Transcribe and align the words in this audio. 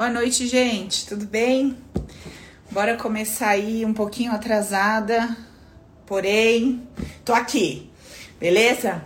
Boa 0.00 0.08
noite, 0.08 0.46
gente. 0.46 1.04
Tudo 1.04 1.26
bem? 1.26 1.76
Bora 2.70 2.96
começar 2.96 3.50
aí 3.50 3.84
um 3.84 3.92
pouquinho 3.92 4.32
atrasada, 4.32 5.36
porém, 6.06 6.88
tô 7.22 7.34
aqui. 7.34 7.90
Beleza? 8.40 9.04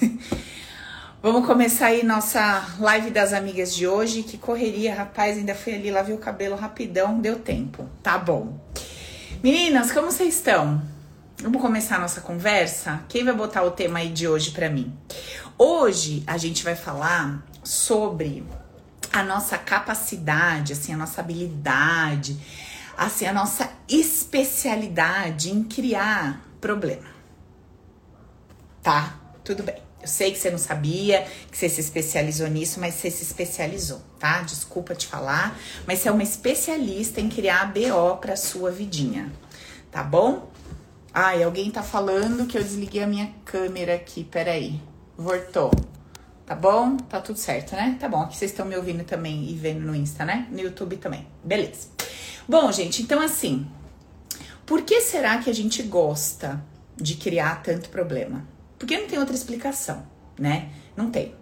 Vamos 1.22 1.46
começar 1.46 1.88
aí 1.88 2.02
nossa 2.02 2.74
live 2.78 3.10
das 3.10 3.34
amigas 3.34 3.74
de 3.74 3.86
hoje. 3.86 4.22
Que 4.22 4.38
correria, 4.38 4.94
rapaz. 4.94 5.36
Ainda 5.36 5.54
fui 5.54 5.74
ali, 5.74 5.90
lavei 5.90 6.14
o 6.14 6.18
cabelo 6.18 6.56
rapidão, 6.56 7.20
deu 7.20 7.38
tempo. 7.38 7.86
Tá 8.02 8.16
bom. 8.16 8.58
Meninas, 9.42 9.92
como 9.92 10.10
vocês 10.10 10.36
estão? 10.36 10.80
Vamos 11.42 11.60
começar 11.60 11.96
a 11.96 12.00
nossa 12.00 12.22
conversa? 12.22 13.04
Quem 13.10 13.24
vai 13.24 13.34
botar 13.34 13.62
o 13.62 13.72
tema 13.72 13.98
aí 13.98 14.08
de 14.08 14.26
hoje 14.26 14.52
para 14.52 14.70
mim? 14.70 14.90
Hoje 15.58 16.24
a 16.26 16.38
gente 16.38 16.64
vai 16.64 16.76
falar 16.76 17.46
sobre 17.62 18.42
a 19.12 19.22
nossa 19.22 19.58
capacidade, 19.58 20.72
assim, 20.72 20.92
a 20.92 20.96
nossa 20.96 21.20
habilidade, 21.20 22.38
assim, 22.96 23.26
a 23.26 23.32
nossa 23.32 23.70
especialidade 23.88 25.50
em 25.50 25.64
criar 25.64 26.44
problema. 26.60 27.08
Tá? 28.82 29.18
Tudo 29.44 29.62
bem. 29.62 29.82
Eu 30.00 30.08
sei 30.08 30.32
que 30.32 30.38
você 30.38 30.50
não 30.50 30.58
sabia, 30.58 31.26
que 31.50 31.58
você 31.58 31.68
se 31.68 31.80
especializou 31.80 32.48
nisso, 32.48 32.80
mas 32.80 32.94
você 32.94 33.10
se 33.10 33.22
especializou, 33.22 34.00
tá? 34.18 34.40
Desculpa 34.40 34.94
te 34.94 35.06
falar, 35.06 35.58
mas 35.86 35.98
você 35.98 36.08
é 36.08 36.12
uma 36.12 36.22
especialista 36.22 37.20
em 37.20 37.28
criar 37.28 37.70
BO 37.70 38.16
para 38.18 38.34
sua 38.34 38.70
vidinha, 38.70 39.30
tá 39.90 40.02
bom? 40.02 40.50
Ai, 41.12 41.42
alguém 41.42 41.70
tá 41.70 41.82
falando 41.82 42.46
que 42.46 42.56
eu 42.56 42.62
desliguei 42.62 43.02
a 43.02 43.06
minha 43.06 43.30
câmera 43.44 43.94
aqui, 43.94 44.24
peraí. 44.24 44.80
Voltou. 45.18 45.70
Tá 46.50 46.56
bom? 46.56 46.96
Tá 46.96 47.20
tudo 47.20 47.38
certo, 47.38 47.76
né? 47.76 47.96
Tá 48.00 48.08
bom. 48.08 48.22
Aqui 48.22 48.36
vocês 48.36 48.50
estão 48.50 48.66
me 48.66 48.74
ouvindo 48.74 49.04
também 49.04 49.48
e 49.48 49.54
vendo 49.54 49.82
no 49.82 49.94
Insta, 49.94 50.24
né? 50.24 50.48
No 50.50 50.58
YouTube 50.58 50.96
também. 50.96 51.24
Beleza. 51.44 51.86
Bom, 52.48 52.72
gente, 52.72 53.02
então 53.02 53.22
assim, 53.22 53.68
por 54.66 54.82
que 54.82 55.00
será 55.00 55.38
que 55.38 55.48
a 55.48 55.52
gente 55.52 55.80
gosta 55.84 56.60
de 56.96 57.14
criar 57.14 57.62
tanto 57.62 57.88
problema? 57.90 58.44
Porque 58.76 58.98
não 58.98 59.06
tem 59.06 59.16
outra 59.16 59.36
explicação, 59.36 60.04
né? 60.36 60.70
Não 60.96 61.08
tem. 61.08 61.36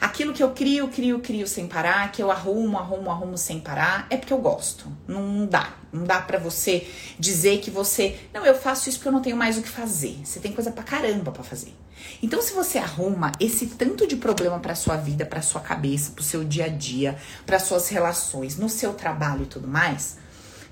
Aquilo 0.00 0.32
que 0.32 0.42
eu 0.42 0.50
crio, 0.50 0.88
crio, 0.88 1.20
crio 1.20 1.46
sem 1.46 1.66
parar, 1.66 2.10
que 2.12 2.22
eu 2.22 2.30
arrumo, 2.30 2.78
arrumo, 2.78 3.10
arrumo 3.10 3.38
sem 3.38 3.60
parar, 3.60 4.06
é 4.10 4.16
porque 4.16 4.32
eu 4.32 4.38
gosto. 4.38 4.86
Não 5.06 5.46
dá. 5.46 5.74
Não 5.92 6.04
dá 6.04 6.20
para 6.20 6.38
você 6.38 6.88
dizer 7.18 7.60
que 7.60 7.70
você, 7.70 8.18
não, 8.32 8.44
eu 8.44 8.54
faço 8.54 8.88
isso 8.88 8.98
porque 8.98 9.08
eu 9.08 9.12
não 9.12 9.22
tenho 9.22 9.36
mais 9.36 9.56
o 9.56 9.62
que 9.62 9.68
fazer. 9.68 10.20
Você 10.24 10.40
tem 10.40 10.52
coisa 10.52 10.72
pra 10.72 10.82
caramba 10.82 11.30
para 11.30 11.42
fazer. 11.42 11.74
Então, 12.22 12.42
se 12.42 12.52
você 12.52 12.78
arruma 12.78 13.32
esse 13.38 13.66
tanto 13.66 14.06
de 14.06 14.16
problema 14.16 14.58
para 14.58 14.74
sua 14.74 14.96
vida, 14.96 15.24
para 15.24 15.42
sua 15.42 15.60
cabeça, 15.60 16.10
para 16.12 16.22
o 16.22 16.24
seu 16.24 16.44
dia 16.44 16.66
a 16.66 16.68
dia, 16.68 17.16
para 17.46 17.58
suas 17.58 17.88
relações, 17.88 18.56
no 18.56 18.68
seu 18.68 18.92
trabalho 18.92 19.44
e 19.44 19.46
tudo 19.46 19.68
mais, 19.68 20.18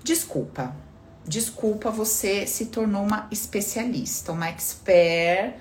desculpa. 0.03 0.75
Desculpa, 1.25 1.91
você 1.91 2.47
se 2.47 2.67
tornou 2.67 3.05
uma 3.05 3.29
especialista, 3.31 4.33
uma 4.33 4.49
expert, 4.49 5.55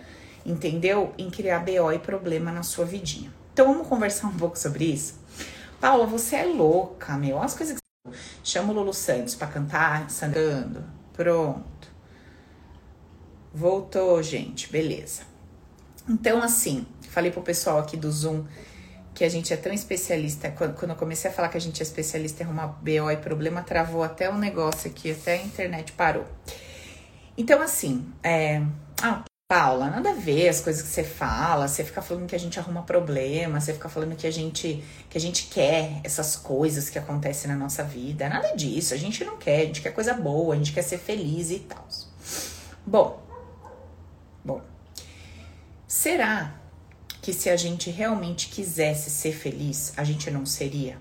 entendeu? 0.43 1.13
Em 1.17 1.29
criar 1.29 1.59
BO 1.59 1.91
e 1.93 1.99
problema 1.99 2.51
na 2.51 2.63
sua 2.63 2.83
vidinha. 2.83 3.31
Então, 3.53 3.73
vamos 3.73 3.87
conversar 3.87 4.27
um 4.27 4.37
pouco 4.37 4.57
sobre 4.57 4.85
isso? 4.85 5.19
Paula, 5.79 6.05
você 6.05 6.37
é 6.37 6.45
louca, 6.45 7.17
meu. 7.17 7.37
Olha 7.37 7.45
as 7.45 7.53
coisas 7.53 7.75
que 7.75 7.81
Chama 8.43 8.71
o 8.71 8.75
Lulu 8.75 8.93
Santos 8.93 9.35
para 9.35 9.47
cantar, 9.47 10.09
sandando. 10.09 10.83
Pronto. 11.13 11.87
Voltou, 13.53 14.21
gente. 14.23 14.71
Beleza. 14.71 15.23
Então, 16.09 16.41
assim, 16.41 16.85
falei 17.09 17.31
pro 17.31 17.41
pessoal 17.41 17.79
aqui 17.79 17.95
do 17.95 18.11
Zoom 18.11 18.45
que 19.13 19.23
a 19.23 19.29
gente 19.29 19.53
é 19.53 19.57
tão 19.57 19.71
especialista. 19.71 20.49
Quando, 20.51 20.89
eu 20.89 20.95
comecei 20.95 21.29
a 21.29 21.33
falar 21.33 21.49
que 21.49 21.57
a 21.57 21.61
gente 21.61 21.81
é 21.81 21.83
especialista 21.83 22.41
em 22.41 22.45
arrumar 22.45 22.67
BO 22.67 23.11
e 23.11 23.17
problema, 23.17 23.61
travou 23.61 24.03
até 24.03 24.29
um 24.29 24.37
negócio 24.37 24.89
aqui, 24.89 25.11
até 25.11 25.33
a 25.33 25.43
internet 25.43 25.91
parou. 25.91 26.25
Então, 27.37 27.61
assim, 27.61 28.11
é. 28.23 28.61
Ah, 29.01 29.23
Paula, 29.51 29.89
nada 29.89 30.11
a 30.11 30.13
ver 30.13 30.47
as 30.47 30.61
coisas 30.61 30.81
que 30.81 30.87
você 30.87 31.03
fala, 31.03 31.67
você 31.67 31.83
fica 31.83 32.01
falando 32.01 32.25
que 32.25 32.33
a 32.33 32.39
gente 32.39 32.57
arruma 32.57 32.83
problema, 32.83 33.59
você 33.59 33.73
fica 33.73 33.89
falando 33.89 34.15
que 34.15 34.25
a 34.25 34.31
gente 34.31 34.81
que 35.09 35.17
a 35.17 35.19
gente 35.19 35.47
quer 35.47 35.99
essas 36.05 36.37
coisas 36.37 36.89
que 36.89 36.97
acontecem 36.97 37.51
na 37.51 37.57
nossa 37.57 37.83
vida. 37.83 38.29
Nada 38.29 38.55
disso, 38.55 38.93
a 38.93 38.97
gente 38.97 39.25
não 39.25 39.35
quer, 39.35 39.63
a 39.63 39.65
gente 39.65 39.81
quer 39.81 39.91
coisa 39.91 40.13
boa, 40.13 40.55
a 40.55 40.57
gente 40.57 40.71
quer 40.71 40.83
ser 40.83 40.99
feliz 40.99 41.51
e 41.51 41.59
tal. 41.59 41.85
Bom, 42.85 43.21
bom, 44.41 44.61
Será 45.85 46.55
que 47.21 47.33
se 47.33 47.49
a 47.49 47.57
gente 47.57 47.89
realmente 47.89 48.47
quisesse 48.47 49.09
ser 49.09 49.33
feliz, 49.33 49.91
a 49.97 50.05
gente 50.05 50.31
não 50.31 50.45
seria? 50.45 50.97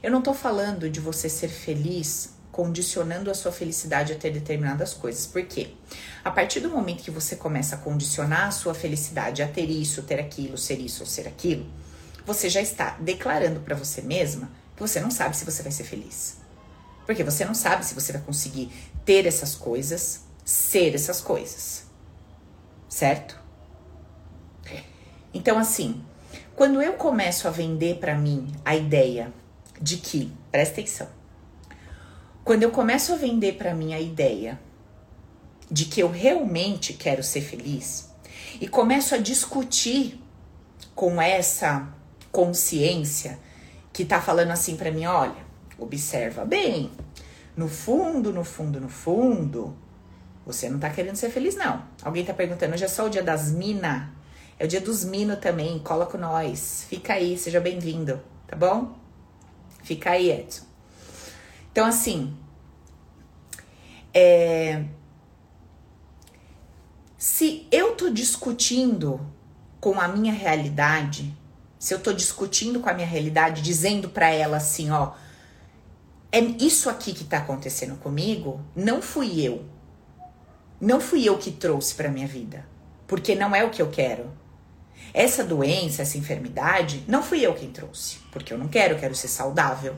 Eu 0.00 0.12
não 0.12 0.22
tô 0.22 0.32
falando 0.32 0.88
de 0.88 1.00
você 1.00 1.28
ser 1.28 1.48
feliz 1.48 2.36
condicionando 2.52 3.30
a 3.30 3.34
sua 3.34 3.50
felicidade 3.50 4.12
a 4.12 4.16
ter 4.16 4.30
determinadas 4.30 4.94
coisas. 4.94 5.26
Por 5.26 5.42
quê? 5.42 5.70
A 6.22 6.30
partir 6.30 6.60
do 6.60 6.68
momento 6.68 7.02
que 7.02 7.10
você 7.10 7.34
começa 7.34 7.74
a 7.74 7.78
condicionar 7.78 8.46
a 8.46 8.50
sua 8.52 8.74
felicidade 8.74 9.42
a 9.42 9.48
ter 9.48 9.68
isso, 9.68 10.02
ter 10.02 10.20
aquilo, 10.20 10.56
ser 10.56 10.78
isso 10.78 11.02
ou 11.02 11.06
ser 11.06 11.26
aquilo, 11.26 11.66
você 12.24 12.48
já 12.48 12.60
está 12.60 12.96
declarando 13.00 13.60
para 13.60 13.74
você 13.74 14.02
mesma 14.02 14.48
que 14.76 14.82
você 14.82 15.00
não 15.00 15.10
sabe 15.10 15.36
se 15.36 15.44
você 15.44 15.62
vai 15.62 15.72
ser 15.72 15.84
feliz. 15.84 16.36
Porque 17.06 17.24
você 17.24 17.44
não 17.44 17.54
sabe 17.54 17.84
se 17.84 17.94
você 17.94 18.12
vai 18.12 18.22
conseguir 18.22 18.70
ter 19.04 19.26
essas 19.26 19.56
coisas, 19.56 20.20
ser 20.44 20.94
essas 20.94 21.20
coisas 21.20 21.90
certo? 22.92 23.40
Então, 25.32 25.58
assim, 25.58 26.04
quando 26.54 26.82
eu 26.82 26.92
começo 26.92 27.48
a 27.48 27.50
vender 27.50 27.96
para 27.96 28.14
mim 28.14 28.52
a 28.64 28.76
ideia 28.76 29.32
de 29.80 29.96
que, 29.96 30.30
presta 30.50 30.80
atenção, 30.80 31.08
quando 32.44 32.62
eu 32.62 32.70
começo 32.70 33.12
a 33.12 33.16
vender 33.16 33.52
para 33.52 33.74
mim 33.74 33.94
a 33.94 34.00
ideia 34.00 34.60
de 35.70 35.84
que 35.86 36.00
eu 36.00 36.10
realmente 36.10 36.92
quero 36.92 37.22
ser 37.22 37.40
feliz 37.40 38.10
e 38.60 38.68
começo 38.68 39.14
a 39.14 39.18
discutir 39.18 40.20
com 40.94 41.20
essa 41.20 41.88
consciência 42.30 43.38
que 43.92 44.04
tá 44.04 44.20
falando 44.20 44.50
assim 44.50 44.76
para 44.76 44.90
mim, 44.90 45.06
olha, 45.06 45.46
observa 45.78 46.44
bem, 46.44 46.90
no 47.56 47.68
fundo, 47.68 48.32
no 48.32 48.44
fundo, 48.44 48.80
no 48.80 48.88
fundo, 48.88 49.76
você 50.44 50.68
não 50.68 50.78
tá 50.78 50.90
querendo 50.90 51.16
ser 51.16 51.30
feliz, 51.30 51.54
não. 51.54 51.84
Alguém 52.02 52.24
tá 52.24 52.34
perguntando, 52.34 52.74
hoje 52.74 52.84
é 52.84 52.88
só 52.88 53.06
o 53.06 53.10
dia 53.10 53.22
das 53.22 53.50
minas? 53.50 54.08
É 54.58 54.64
o 54.64 54.68
dia 54.68 54.80
dos 54.80 55.04
minos 55.04 55.38
também, 55.38 55.78
cola 55.78 56.06
com 56.06 56.18
nós. 56.18 56.86
Fica 56.88 57.14
aí, 57.14 57.38
seja 57.38 57.60
bem-vindo, 57.60 58.20
tá 58.46 58.56
bom? 58.56 58.96
Fica 59.82 60.10
aí, 60.10 60.30
Edson. 60.30 60.71
Então, 61.72 61.86
assim, 61.86 62.36
é... 64.12 64.84
se 67.16 67.66
eu 67.72 67.96
tô 67.96 68.10
discutindo 68.10 69.18
com 69.80 69.98
a 69.98 70.06
minha 70.06 70.34
realidade, 70.34 71.34
se 71.78 71.94
eu 71.94 71.98
tô 71.98 72.12
discutindo 72.12 72.78
com 72.78 72.90
a 72.90 72.94
minha 72.94 73.06
realidade, 73.06 73.62
dizendo 73.62 74.10
para 74.10 74.28
ela 74.28 74.58
assim, 74.58 74.90
ó, 74.90 75.12
é 76.30 76.40
isso 76.40 76.90
aqui 76.90 77.14
que 77.14 77.24
tá 77.24 77.38
acontecendo 77.38 77.96
comigo, 77.96 78.60
não 78.76 79.00
fui 79.00 79.40
eu, 79.40 79.64
não 80.78 81.00
fui 81.00 81.26
eu 81.26 81.38
que 81.38 81.50
trouxe 81.50 81.94
para 81.94 82.10
minha 82.10 82.26
vida, 82.26 82.66
porque 83.06 83.34
não 83.34 83.56
é 83.56 83.64
o 83.64 83.70
que 83.70 83.80
eu 83.80 83.90
quero. 83.90 84.30
Essa 85.14 85.42
doença, 85.42 86.02
essa 86.02 86.18
enfermidade, 86.18 87.02
não 87.08 87.22
fui 87.22 87.40
eu 87.40 87.54
quem 87.54 87.70
trouxe, 87.70 88.18
porque 88.30 88.52
eu 88.52 88.58
não 88.58 88.68
quero, 88.68 88.94
eu 88.94 88.98
quero 88.98 89.14
ser 89.14 89.28
saudável. 89.28 89.96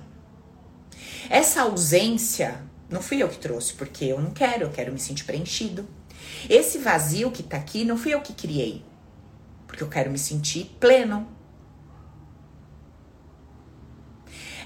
Essa 1.29 1.63
ausência, 1.63 2.63
não 2.89 3.01
fui 3.01 3.23
eu 3.23 3.29
que 3.29 3.39
trouxe, 3.39 3.73
porque 3.75 4.05
eu 4.05 4.21
não 4.21 4.31
quero, 4.31 4.65
eu 4.65 4.71
quero 4.71 4.93
me 4.93 4.99
sentir 4.99 5.25
preenchido. 5.25 5.87
Esse 6.49 6.79
vazio 6.79 7.31
que 7.31 7.43
tá 7.43 7.57
aqui, 7.57 7.85
não 7.85 7.97
fui 7.97 8.15
eu 8.15 8.21
que 8.21 8.33
criei, 8.33 8.85
porque 9.67 9.83
eu 9.83 9.89
quero 9.89 10.11
me 10.11 10.19
sentir 10.19 10.77
pleno. 10.79 11.27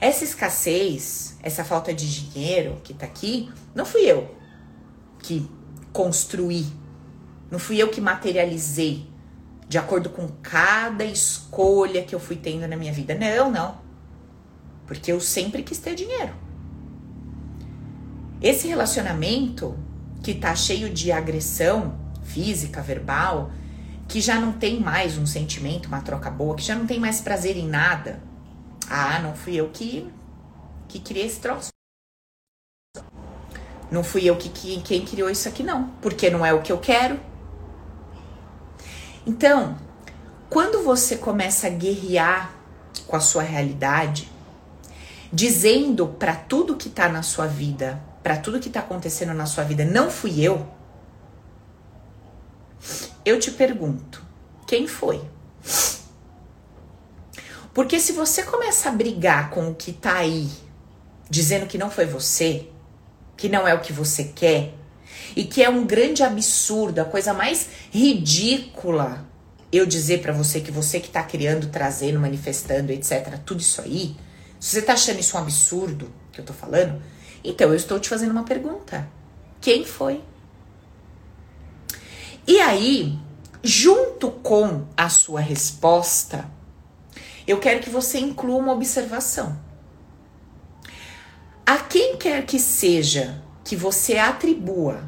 Essa 0.00 0.24
escassez, 0.24 1.36
essa 1.42 1.64
falta 1.64 1.92
de 1.92 2.30
dinheiro 2.30 2.80
que 2.84 2.94
tá 2.94 3.06
aqui, 3.06 3.50
não 3.74 3.84
fui 3.84 4.02
eu 4.02 4.34
que 5.18 5.48
construí. 5.92 6.66
Não 7.50 7.58
fui 7.58 7.78
eu 7.78 7.88
que 7.88 8.00
materializei 8.00 9.08
de 9.68 9.78
acordo 9.78 10.08
com 10.10 10.28
cada 10.42 11.04
escolha 11.04 12.02
que 12.02 12.14
eu 12.14 12.20
fui 12.20 12.36
tendo 12.36 12.66
na 12.66 12.76
minha 12.76 12.92
vida. 12.92 13.14
Não, 13.14 13.50
não. 13.50 13.80
Porque 14.86 15.12
eu 15.12 15.20
sempre 15.20 15.62
quis 15.62 15.78
ter 15.78 15.94
dinheiro. 15.94 16.34
Esse 18.40 18.68
relacionamento 18.68 19.76
que 20.22 20.34
tá 20.34 20.54
cheio 20.54 20.90
de 20.90 21.10
agressão 21.10 21.98
física, 22.22 22.80
verbal, 22.80 23.50
que 24.06 24.20
já 24.20 24.40
não 24.40 24.52
tem 24.52 24.80
mais 24.80 25.18
um 25.18 25.26
sentimento, 25.26 25.86
uma 25.86 26.00
troca 26.00 26.30
boa, 26.30 26.54
que 26.54 26.62
já 26.62 26.74
não 26.74 26.86
tem 26.86 27.00
mais 27.00 27.20
prazer 27.20 27.56
em 27.56 27.66
nada. 27.66 28.20
Ah, 28.88 29.18
não 29.18 29.34
fui 29.34 29.56
eu 29.56 29.68
que 29.70 30.08
que 30.88 30.98
criei 30.98 31.26
esse 31.26 31.38
troço. 31.38 31.68
Não 33.90 34.02
fui 34.02 34.24
eu 34.24 34.36
que, 34.36 34.48
que 34.48 34.80
quem 34.80 35.04
criou 35.04 35.28
isso 35.28 35.48
aqui, 35.48 35.62
não. 35.62 35.88
Porque 36.00 36.30
não 36.30 36.44
é 36.44 36.52
o 36.52 36.62
que 36.62 36.72
eu 36.72 36.78
quero. 36.78 37.20
Então, 39.26 39.76
quando 40.48 40.82
você 40.82 41.16
começa 41.16 41.66
a 41.66 41.70
guerrear 41.70 42.52
com 43.06 43.16
a 43.16 43.20
sua 43.20 43.42
realidade, 43.42 44.30
dizendo 45.30 46.06
para 46.06 46.34
tudo 46.34 46.76
que 46.76 46.88
tá 46.88 47.08
na 47.08 47.22
sua 47.22 47.46
vida, 47.46 48.02
para 48.22 48.36
tudo 48.36 48.60
que 48.60 48.70
tá 48.70 48.80
acontecendo 48.80 49.34
na 49.34 49.46
sua 49.46 49.64
vida, 49.64 49.84
não 49.84 50.10
fui 50.10 50.40
eu, 50.40 50.66
eu 53.24 53.38
te 53.38 53.50
pergunto, 53.50 54.22
quem 54.66 54.86
foi? 54.86 55.22
Porque 57.74 58.00
se 58.00 58.12
você 58.12 58.42
começa 58.42 58.88
a 58.88 58.92
brigar 58.92 59.50
com 59.50 59.68
o 59.68 59.74
que 59.74 59.92
tá 59.92 60.14
aí, 60.14 60.48
dizendo 61.30 61.66
que 61.66 61.78
não 61.78 61.90
foi 61.90 62.06
você, 62.06 62.68
que 63.36 63.48
não 63.48 63.68
é 63.68 63.74
o 63.74 63.80
que 63.80 63.92
você 63.92 64.24
quer, 64.24 64.74
e 65.36 65.44
que 65.44 65.62
é 65.62 65.68
um 65.68 65.86
grande 65.86 66.22
absurdo, 66.22 67.00
a 67.00 67.04
coisa 67.04 67.32
mais 67.32 67.68
ridícula 67.90 69.26
eu 69.70 69.84
dizer 69.84 70.22
para 70.22 70.32
você 70.32 70.60
que 70.60 70.70
você 70.70 70.98
que 70.98 71.10
tá 71.10 71.22
criando, 71.22 71.68
trazendo, 71.68 72.18
manifestando, 72.18 72.90
etc, 72.90 73.38
tudo 73.44 73.60
isso 73.60 73.80
aí, 73.80 74.16
se 74.58 74.70
você 74.70 74.82
tá 74.82 74.94
achando 74.94 75.20
isso 75.20 75.36
um 75.36 75.40
absurdo 75.40 76.10
que 76.32 76.40
eu 76.40 76.44
tô 76.44 76.52
falando, 76.52 77.00
então 77.48 77.70
eu 77.70 77.76
estou 77.76 77.98
te 77.98 78.08
fazendo 78.08 78.32
uma 78.32 78.44
pergunta. 78.44 79.08
Quem 79.60 79.84
foi? 79.84 80.22
E 82.46 82.60
aí, 82.60 83.18
junto 83.62 84.30
com 84.30 84.84
a 84.96 85.08
sua 85.08 85.40
resposta, 85.40 86.48
eu 87.46 87.58
quero 87.58 87.80
que 87.80 87.90
você 87.90 88.18
inclua 88.18 88.58
uma 88.58 88.72
observação. 88.72 89.58
A 91.66 91.78
quem 91.78 92.16
quer 92.16 92.46
que 92.46 92.58
seja 92.58 93.42
que 93.64 93.76
você 93.76 94.16
atribua 94.16 95.02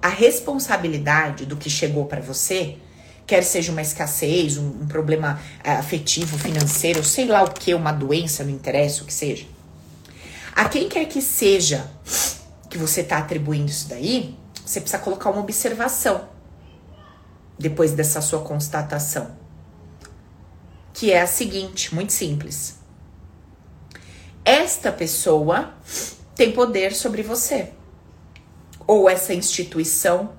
a 0.00 0.08
responsabilidade 0.08 1.44
do 1.44 1.56
que 1.56 1.68
chegou 1.68 2.06
para 2.06 2.22
você, 2.22 2.78
quer 3.26 3.42
seja 3.42 3.70
uma 3.70 3.82
escassez, 3.82 4.56
um, 4.56 4.66
um 4.82 4.86
problema 4.86 5.40
uh, 5.64 5.70
afetivo, 5.72 6.38
financeiro, 6.38 7.04
sei 7.04 7.26
lá 7.26 7.42
o 7.42 7.50
que, 7.50 7.74
uma 7.74 7.92
doença, 7.92 8.42
não 8.42 8.50
interessa 8.50 9.02
o 9.02 9.06
que 9.06 9.12
seja. 9.12 9.46
A 10.60 10.68
quem 10.68 10.90
quer 10.90 11.06
que 11.06 11.22
seja 11.22 11.90
que 12.68 12.76
você 12.76 13.00
está 13.00 13.16
atribuindo 13.16 13.70
isso 13.70 13.88
daí, 13.88 14.36
você 14.62 14.78
precisa 14.78 15.02
colocar 15.02 15.30
uma 15.30 15.40
observação 15.40 16.28
depois 17.58 17.92
dessa 17.92 18.20
sua 18.20 18.42
constatação, 18.42 19.34
que 20.92 21.10
é 21.10 21.22
a 21.22 21.26
seguinte, 21.26 21.94
muito 21.94 22.12
simples. 22.12 22.78
Esta 24.44 24.92
pessoa 24.92 25.72
tem 26.34 26.52
poder 26.52 26.94
sobre 26.94 27.22
você, 27.22 27.72
ou 28.86 29.08
essa 29.08 29.32
instituição 29.32 30.34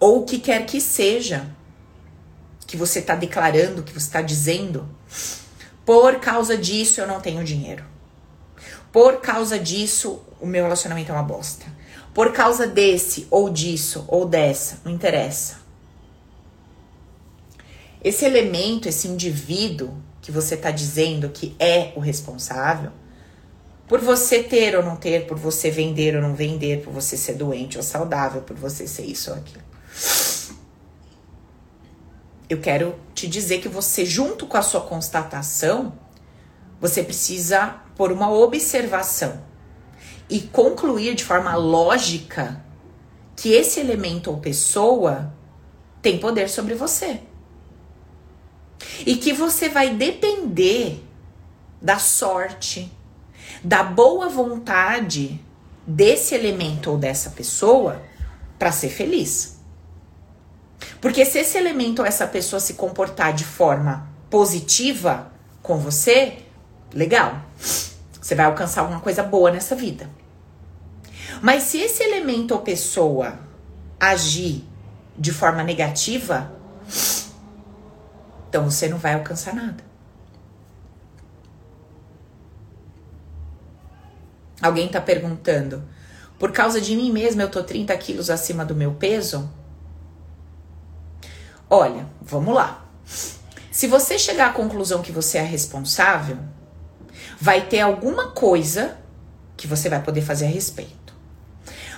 ou 0.00 0.22
o 0.22 0.24
que 0.24 0.40
quer 0.40 0.66
que 0.66 0.80
seja 0.80 1.48
que 2.66 2.76
você 2.76 2.98
está 2.98 3.14
declarando, 3.14 3.84
que 3.84 3.92
você 3.92 4.06
está 4.06 4.22
dizendo, 4.22 4.88
por 5.86 6.18
causa 6.18 6.58
disso 6.58 7.00
eu 7.00 7.06
não 7.06 7.20
tenho 7.20 7.44
dinheiro. 7.44 7.91
Por 8.92 9.20
causa 9.20 9.58
disso 9.58 10.20
o 10.40 10.46
meu 10.46 10.64
relacionamento 10.64 11.10
é 11.10 11.14
uma 11.14 11.22
bosta. 11.22 11.64
Por 12.12 12.32
causa 12.32 12.66
desse, 12.66 13.26
ou 13.30 13.48
disso, 13.48 14.04
ou 14.06 14.26
dessa, 14.26 14.80
não 14.84 14.92
interessa. 14.92 15.62
Esse 18.04 18.24
elemento, 18.24 18.88
esse 18.88 19.08
indivíduo 19.08 19.94
que 20.20 20.30
você 20.30 20.56
está 20.56 20.70
dizendo 20.70 21.30
que 21.30 21.56
é 21.58 21.92
o 21.96 22.00
responsável, 22.00 22.90
por 23.88 24.00
você 24.00 24.42
ter 24.42 24.76
ou 24.76 24.82
não 24.82 24.96
ter, 24.96 25.26
por 25.26 25.38
você 25.38 25.70
vender 25.70 26.16
ou 26.16 26.22
não 26.22 26.34
vender, 26.34 26.82
por 26.82 26.92
você 26.92 27.16
ser 27.16 27.34
doente 27.34 27.76
ou 27.76 27.82
saudável, 27.82 28.42
por 28.42 28.56
você 28.56 28.86
ser 28.86 29.04
isso 29.04 29.30
ou 29.30 29.36
aquilo. 29.36 29.62
Eu 32.48 32.60
quero 32.60 32.94
te 33.14 33.26
dizer 33.26 33.60
que 33.60 33.68
você, 33.68 34.04
junto 34.04 34.46
com 34.46 34.56
a 34.56 34.62
sua 34.62 34.82
constatação, 34.82 35.92
você 36.80 37.02
precisa 37.02 37.80
pôr 38.02 38.10
uma 38.10 38.32
observação 38.32 39.44
e 40.28 40.40
concluir 40.40 41.14
de 41.14 41.22
forma 41.22 41.54
lógica 41.54 42.60
que 43.36 43.52
esse 43.52 43.78
elemento 43.78 44.28
ou 44.28 44.38
pessoa 44.38 45.32
tem 46.02 46.18
poder 46.18 46.50
sobre 46.50 46.74
você. 46.74 47.20
E 49.06 49.14
que 49.14 49.32
você 49.32 49.68
vai 49.68 49.94
depender 49.94 51.00
da 51.80 51.96
sorte, 52.00 52.90
da 53.62 53.84
boa 53.84 54.28
vontade 54.28 55.40
desse 55.86 56.34
elemento 56.34 56.90
ou 56.90 56.98
dessa 56.98 57.30
pessoa 57.30 58.02
para 58.58 58.72
ser 58.72 58.88
feliz. 58.88 59.60
Porque 61.00 61.24
se 61.24 61.38
esse 61.38 61.56
elemento 61.56 62.00
ou 62.00 62.06
essa 62.06 62.26
pessoa 62.26 62.58
se 62.58 62.74
comportar 62.74 63.32
de 63.32 63.44
forma 63.44 64.10
positiva 64.28 65.30
com 65.62 65.78
você, 65.78 66.42
legal. 66.92 67.40
Você 68.22 68.36
vai 68.36 68.46
alcançar 68.46 68.82
alguma 68.82 69.00
coisa 69.00 69.20
boa 69.24 69.50
nessa 69.50 69.74
vida. 69.74 70.08
Mas 71.42 71.64
se 71.64 71.78
esse 71.78 72.04
elemento 72.04 72.54
ou 72.54 72.60
pessoa 72.60 73.36
agir 73.98 74.64
de 75.18 75.32
forma 75.32 75.64
negativa, 75.64 76.52
então 78.48 78.70
você 78.70 78.88
não 78.88 78.96
vai 78.96 79.14
alcançar 79.14 79.52
nada. 79.52 79.82
Alguém 84.62 84.86
está 84.86 85.00
perguntando, 85.00 85.82
por 86.38 86.52
causa 86.52 86.80
de 86.80 86.94
mim 86.94 87.10
mesma 87.10 87.42
eu 87.42 87.50
tô 87.50 87.64
30 87.64 87.96
quilos 87.96 88.30
acima 88.30 88.64
do 88.64 88.76
meu 88.76 88.94
peso? 88.94 89.50
Olha, 91.68 92.06
vamos 92.20 92.54
lá. 92.54 92.86
Se 93.72 93.88
você 93.88 94.16
chegar 94.16 94.50
à 94.50 94.52
conclusão 94.52 95.02
que 95.02 95.10
você 95.10 95.38
é 95.38 95.42
responsável, 95.42 96.38
vai 97.42 97.66
ter 97.66 97.80
alguma 97.80 98.28
coisa 98.28 98.96
que 99.56 99.66
você 99.66 99.88
vai 99.88 100.00
poder 100.00 100.22
fazer 100.22 100.44
a 100.44 100.48
respeito. 100.48 101.12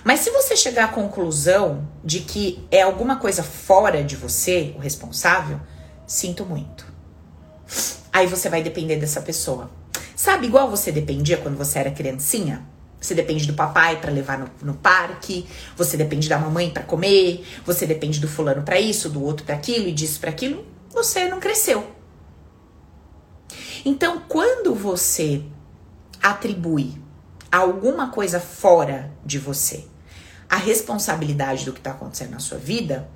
Mas 0.03 0.21
se 0.21 0.31
você 0.31 0.57
chegar 0.57 0.87
à 0.87 0.89
conclusão 0.89 1.87
de 2.03 2.21
que 2.21 2.67
é 2.71 2.81
alguma 2.81 3.17
coisa 3.17 3.43
fora 3.43 4.03
de 4.03 4.17
você, 4.17 4.73
o 4.75 4.79
responsável, 4.79 5.61
sinto 6.07 6.47
muito. 6.47 6.87
Aí 8.11 8.27
você 8.27 8.49
vai 8.49 8.63
depender 8.63 8.97
dessa 8.97 9.21
pessoa. 9.21 9.71
Sabe 10.17 10.47
igual 10.47 10.71
você 10.71 10.91
dependia 10.91 11.37
quando 11.37 11.59
você 11.59 11.79
era 11.79 11.91
criancinha? 11.91 12.67
Você 12.99 13.15
depende 13.15 13.47
do 13.47 13.53
papai 13.53 14.01
para 14.01 14.11
levar 14.11 14.39
no, 14.39 14.49
no, 14.63 14.73
parque, 14.73 15.47
você 15.77 15.95
depende 15.95 16.27
da 16.27 16.39
mamãe 16.39 16.71
para 16.71 16.85
comer, 16.85 17.47
você 17.67 17.85
depende 17.85 18.19
do 18.19 18.27
fulano 18.27 18.63
para 18.63 18.81
isso, 18.81 19.11
do 19.11 19.23
outro 19.23 19.45
para 19.45 19.57
aquilo 19.57 19.89
e 19.89 19.93
disso 19.93 20.19
para 20.21 20.31
aquilo. 20.31 20.65
Você 20.89 21.29
não 21.29 21.39
cresceu. 21.39 21.94
Então, 23.85 24.23
quando 24.29 24.75
você 24.75 25.45
atribui 26.23 27.01
alguma 27.53 28.11
coisa 28.11 28.41
fora 28.41 29.13
de 29.25 29.39
você 29.39 29.87
a 30.49 30.57
responsabilidade 30.57 31.65
do 31.65 31.73
que 31.73 31.81
está 31.81 31.91
acontecendo 31.91 32.31
na 32.31 32.39
sua 32.39 32.59
vida, 32.59 33.09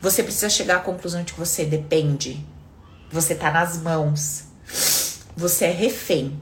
você 0.00 0.22
precisa 0.22 0.48
chegar 0.48 0.76
à 0.76 0.80
conclusão 0.80 1.22
de 1.22 1.32
que 1.32 1.38
você 1.38 1.64
depende, 1.64 2.44
você 3.10 3.32
está 3.32 3.50
nas 3.50 3.76
mãos, 3.78 4.44
você 5.36 5.66
é 5.66 5.70
refém 5.70 6.40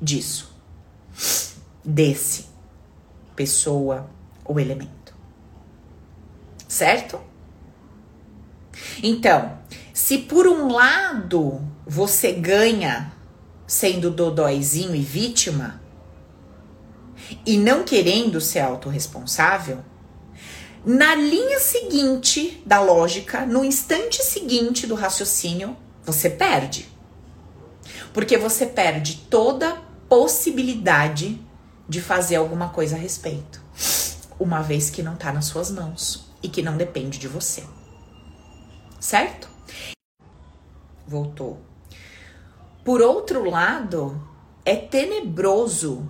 disso 0.00 0.54
desse 1.84 2.46
pessoa 3.34 4.08
ou 4.44 4.58
elemento. 4.58 5.14
Certo? 6.68 7.20
Então, 9.02 9.58
se 9.96 10.18
por 10.18 10.46
um 10.46 10.70
lado 10.70 11.66
você 11.86 12.30
ganha 12.30 13.14
sendo 13.66 14.10
dodóizinho 14.10 14.94
e 14.94 15.00
vítima 15.00 15.80
e 17.46 17.56
não 17.56 17.82
querendo 17.82 18.38
ser 18.38 18.58
autorresponsável, 18.58 19.82
na 20.84 21.14
linha 21.14 21.58
seguinte 21.58 22.62
da 22.66 22.78
lógica, 22.78 23.46
no 23.46 23.64
instante 23.64 24.22
seguinte 24.22 24.86
do 24.86 24.94
raciocínio, 24.94 25.74
você 26.04 26.28
perde. 26.28 26.92
Porque 28.12 28.36
você 28.36 28.66
perde 28.66 29.26
toda 29.30 29.82
possibilidade 30.10 31.40
de 31.88 32.02
fazer 32.02 32.36
alguma 32.36 32.68
coisa 32.68 32.96
a 32.96 32.98
respeito, 32.98 33.62
uma 34.38 34.60
vez 34.60 34.90
que 34.90 35.02
não 35.02 35.14
está 35.14 35.32
nas 35.32 35.46
suas 35.46 35.70
mãos 35.70 36.30
e 36.42 36.50
que 36.50 36.60
não 36.60 36.76
depende 36.76 37.18
de 37.18 37.28
você. 37.28 37.64
Certo? 39.00 39.55
Voltou. 41.06 41.60
Por 42.84 43.00
outro 43.00 43.48
lado, 43.48 44.20
é 44.64 44.76
tenebroso 44.76 46.08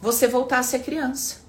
você 0.00 0.26
voltar 0.26 0.58
a 0.58 0.62
ser 0.62 0.80
criança. 0.80 1.40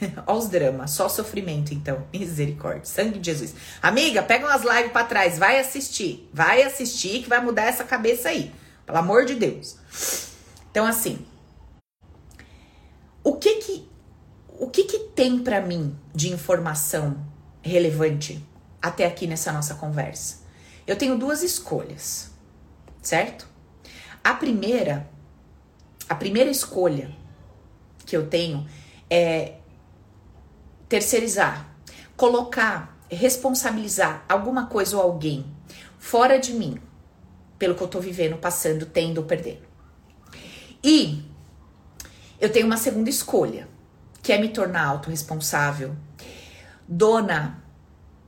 Olha 0.26 0.38
os 0.38 0.48
dramas, 0.48 0.90
só 0.90 1.08
sofrimento 1.08 1.72
então. 1.72 2.06
Misericórdia, 2.12 2.84
sangue 2.84 3.18
de 3.18 3.30
Jesus. 3.30 3.54
Amiga, 3.82 4.22
pega 4.22 4.46
umas 4.46 4.62
lives 4.62 4.92
para 4.92 5.06
trás, 5.06 5.38
vai 5.38 5.58
assistir. 5.58 6.28
Vai 6.32 6.62
assistir 6.62 7.22
que 7.22 7.28
vai 7.28 7.40
mudar 7.40 7.64
essa 7.64 7.84
cabeça 7.84 8.28
aí. 8.28 8.52
Pelo 8.86 8.98
amor 8.98 9.24
de 9.24 9.34
Deus. 9.34 9.76
Então 10.70 10.86
assim, 10.86 11.26
o 13.22 13.36
que 13.36 13.56
que 13.56 13.88
o 14.48 14.68
que 14.68 14.84
que 14.84 14.98
tem 15.10 15.38
para 15.38 15.60
mim 15.60 15.96
de 16.14 16.32
informação 16.32 17.24
relevante 17.62 18.44
até 18.82 19.06
aqui 19.06 19.26
nessa 19.26 19.52
nossa 19.52 19.74
conversa? 19.74 20.47
Eu 20.88 20.96
tenho 20.96 21.18
duas 21.18 21.42
escolhas, 21.42 22.30
certo? 23.02 23.46
A 24.24 24.32
primeira, 24.32 25.06
a 26.08 26.14
primeira 26.14 26.50
escolha 26.50 27.14
que 28.06 28.16
eu 28.16 28.26
tenho 28.26 28.66
é 29.10 29.58
terceirizar, 30.88 31.68
colocar, 32.16 32.98
responsabilizar 33.10 34.24
alguma 34.26 34.64
coisa 34.64 34.96
ou 34.96 35.02
alguém 35.02 35.54
fora 35.98 36.38
de 36.38 36.54
mim, 36.54 36.80
pelo 37.58 37.74
que 37.74 37.82
eu 37.82 37.88
tô 37.88 38.00
vivendo, 38.00 38.38
passando, 38.38 38.86
tendo 38.86 39.18
ou 39.18 39.24
perdendo. 39.24 39.68
E 40.82 41.22
eu 42.40 42.50
tenho 42.50 42.64
uma 42.64 42.78
segunda 42.78 43.10
escolha, 43.10 43.68
que 44.22 44.32
é 44.32 44.38
me 44.38 44.48
tornar 44.48 44.86
autorresponsável, 44.86 45.94
dona 46.88 47.62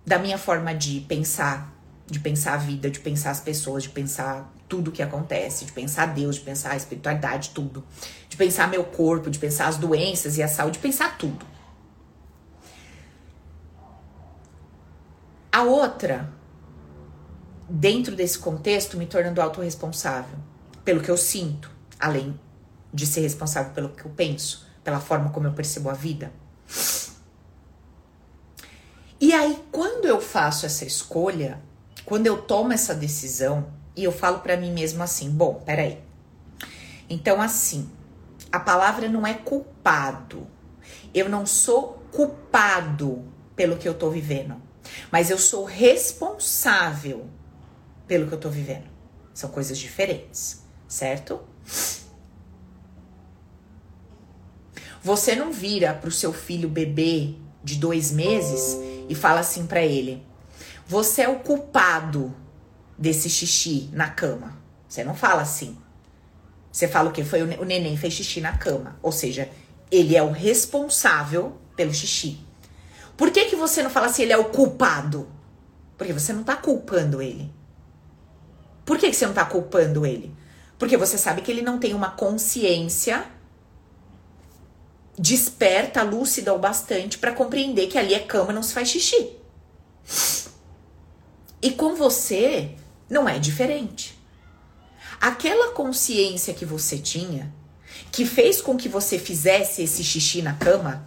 da 0.04 0.18
minha 0.18 0.36
forma 0.36 0.74
de 0.74 1.00
pensar, 1.08 1.79
de 2.10 2.18
pensar 2.18 2.54
a 2.54 2.56
vida, 2.56 2.90
de 2.90 2.98
pensar 2.98 3.30
as 3.30 3.40
pessoas, 3.40 3.84
de 3.84 3.88
pensar 3.88 4.52
tudo 4.68 4.90
que 4.90 5.02
acontece, 5.02 5.64
de 5.64 5.72
pensar 5.72 6.06
Deus, 6.06 6.36
de 6.36 6.42
pensar 6.42 6.72
a 6.72 6.76
espiritualidade, 6.76 7.50
tudo. 7.50 7.84
De 8.28 8.36
pensar 8.36 8.68
meu 8.68 8.84
corpo, 8.84 9.30
de 9.30 9.38
pensar 9.38 9.68
as 9.68 9.76
doenças 9.76 10.36
e 10.36 10.42
a 10.42 10.48
saúde, 10.48 10.74
de 10.74 10.78
pensar 10.80 11.16
tudo. 11.16 11.46
A 15.52 15.62
outra, 15.62 16.32
dentro 17.68 18.16
desse 18.16 18.38
contexto, 18.38 18.96
me 18.96 19.06
tornando 19.06 19.40
autorresponsável 19.40 20.38
pelo 20.84 21.00
que 21.00 21.10
eu 21.10 21.16
sinto, 21.16 21.70
além 21.98 22.38
de 22.92 23.06
ser 23.06 23.20
responsável 23.20 23.72
pelo 23.72 23.90
que 23.90 24.04
eu 24.04 24.10
penso, 24.10 24.66
pela 24.82 25.00
forma 25.00 25.30
como 25.30 25.46
eu 25.46 25.52
percebo 25.52 25.90
a 25.90 25.94
vida. 25.94 26.32
E 29.20 29.32
aí, 29.32 29.62
quando 29.70 30.06
eu 30.06 30.20
faço 30.20 30.64
essa 30.64 30.84
escolha, 30.84 31.60
quando 32.10 32.26
eu 32.26 32.42
tomo 32.42 32.72
essa 32.72 32.92
decisão, 32.92 33.72
e 33.94 34.02
eu 34.02 34.10
falo 34.10 34.40
para 34.40 34.56
mim 34.56 34.72
mesmo 34.72 35.00
assim: 35.00 35.30
bom, 35.30 35.62
peraí. 35.64 36.00
Então, 37.08 37.40
assim, 37.40 37.88
a 38.50 38.58
palavra 38.58 39.08
não 39.08 39.24
é 39.24 39.32
culpado. 39.32 40.44
Eu 41.14 41.28
não 41.28 41.46
sou 41.46 42.02
culpado 42.10 43.24
pelo 43.54 43.76
que 43.76 43.88
eu 43.88 43.94
tô 43.94 44.10
vivendo, 44.10 44.56
mas 45.12 45.30
eu 45.30 45.38
sou 45.38 45.64
responsável 45.64 47.28
pelo 48.08 48.26
que 48.26 48.34
eu 48.34 48.40
tô 48.40 48.48
vivendo. 48.48 48.90
São 49.32 49.48
coisas 49.48 49.78
diferentes, 49.78 50.64
certo? 50.88 51.40
Você 55.00 55.36
não 55.36 55.52
vira 55.52 55.94
pro 55.94 56.10
seu 56.10 56.32
filho 56.32 56.68
bebê 56.68 57.36
de 57.62 57.76
dois 57.76 58.10
meses 58.10 58.76
e 59.08 59.14
fala 59.14 59.38
assim 59.38 59.64
para 59.64 59.82
ele: 59.82 60.28
Você 60.90 61.22
é 61.22 61.28
o 61.28 61.38
culpado 61.38 62.34
desse 62.98 63.30
xixi 63.30 63.88
na 63.92 64.08
cama. 64.08 64.58
Você 64.88 65.04
não 65.04 65.14
fala 65.14 65.42
assim. 65.42 65.78
Você 66.72 66.88
fala 66.88 67.10
o 67.10 67.12
quê? 67.12 67.22
Foi 67.22 67.42
o 67.42 67.64
neném 67.64 67.96
fez 67.96 68.12
xixi 68.14 68.40
na 68.40 68.58
cama. 68.58 68.98
Ou 69.00 69.12
seja, 69.12 69.48
ele 69.88 70.16
é 70.16 70.22
o 70.24 70.32
responsável 70.32 71.56
pelo 71.76 71.94
xixi. 71.94 72.40
Por 73.16 73.30
que, 73.30 73.44
que 73.44 73.54
você 73.54 73.84
não 73.84 73.88
fala 73.88 74.06
assim, 74.06 74.22
ele 74.22 74.32
é 74.32 74.36
o 74.36 74.46
culpado? 74.46 75.28
Porque 75.96 76.12
você 76.12 76.32
não 76.32 76.42
tá 76.42 76.56
culpando 76.56 77.22
ele. 77.22 77.54
Por 78.84 78.98
que, 78.98 79.10
que 79.10 79.14
você 79.14 79.26
não 79.28 79.34
tá 79.34 79.44
culpando 79.44 80.04
ele? 80.04 80.34
Porque 80.76 80.96
você 80.96 81.16
sabe 81.16 81.42
que 81.42 81.52
ele 81.52 81.62
não 81.62 81.78
tem 81.78 81.94
uma 81.94 82.10
consciência 82.10 83.26
desperta, 85.16 86.02
lúcida 86.02 86.52
o 86.52 86.58
bastante 86.58 87.16
para 87.16 87.30
compreender 87.30 87.86
que 87.86 87.96
ali 87.96 88.12
é 88.12 88.18
cama, 88.18 88.52
não 88.52 88.64
se 88.64 88.74
faz 88.74 88.88
xixi. 88.88 89.36
E 91.62 91.70
com 91.70 91.94
você 91.94 92.70
não 93.08 93.28
é 93.28 93.38
diferente. 93.38 94.18
Aquela 95.20 95.72
consciência 95.72 96.54
que 96.54 96.64
você 96.64 96.98
tinha, 96.98 97.52
que 98.10 98.24
fez 98.24 98.60
com 98.60 98.76
que 98.76 98.88
você 98.88 99.18
fizesse 99.18 99.82
esse 99.82 100.02
xixi 100.02 100.40
na 100.40 100.54
cama 100.54 101.06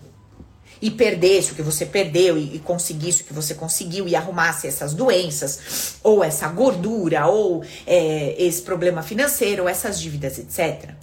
e 0.82 0.92
perdesse 0.92 1.54
o 1.54 1.56
que 1.56 1.62
você 1.62 1.86
perdeu 1.86 2.38
e, 2.38 2.56
e 2.56 2.60
conseguisse 2.60 3.24
o 3.24 3.26
que 3.26 3.34
você 3.34 3.56
conseguiu 3.56 4.08
e 4.08 4.16
arrumasse 4.16 4.68
essas 4.68 4.94
doenças, 4.94 5.96
ou 6.04 6.24
essa 6.24 6.48
gordura, 6.50 7.26
ou 7.28 7.64
é, 7.88 8.36
esse 8.38 8.62
problema 8.62 9.02
financeiro, 9.02 9.64
ou 9.64 9.70
essas 9.70 10.00
dívidas, 10.00 10.38
etc 10.38 10.94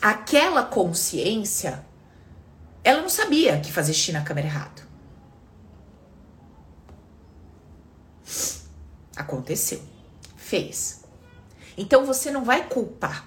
aquela 0.00 0.62
consciência, 0.62 1.84
ela 2.82 3.02
não 3.02 3.08
sabia 3.08 3.60
que 3.60 3.70
fazer 3.70 3.92
xixi 3.92 4.12
na 4.12 4.22
cama 4.22 4.40
era 4.40 4.48
errado. 4.48 4.82
Aconteceu. 9.20 9.82
Fez. 10.36 11.04
Então 11.76 12.06
você 12.06 12.30
não 12.30 12.44
vai 12.44 12.66
culpar. 12.68 13.26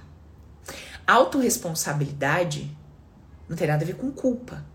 Autoresponsabilidade 1.05 2.75
não 3.47 3.55
tem 3.55 3.67
nada 3.67 3.83
a 3.83 3.87
ver 3.87 3.95
com 3.95 4.11
culpa. 4.11 4.65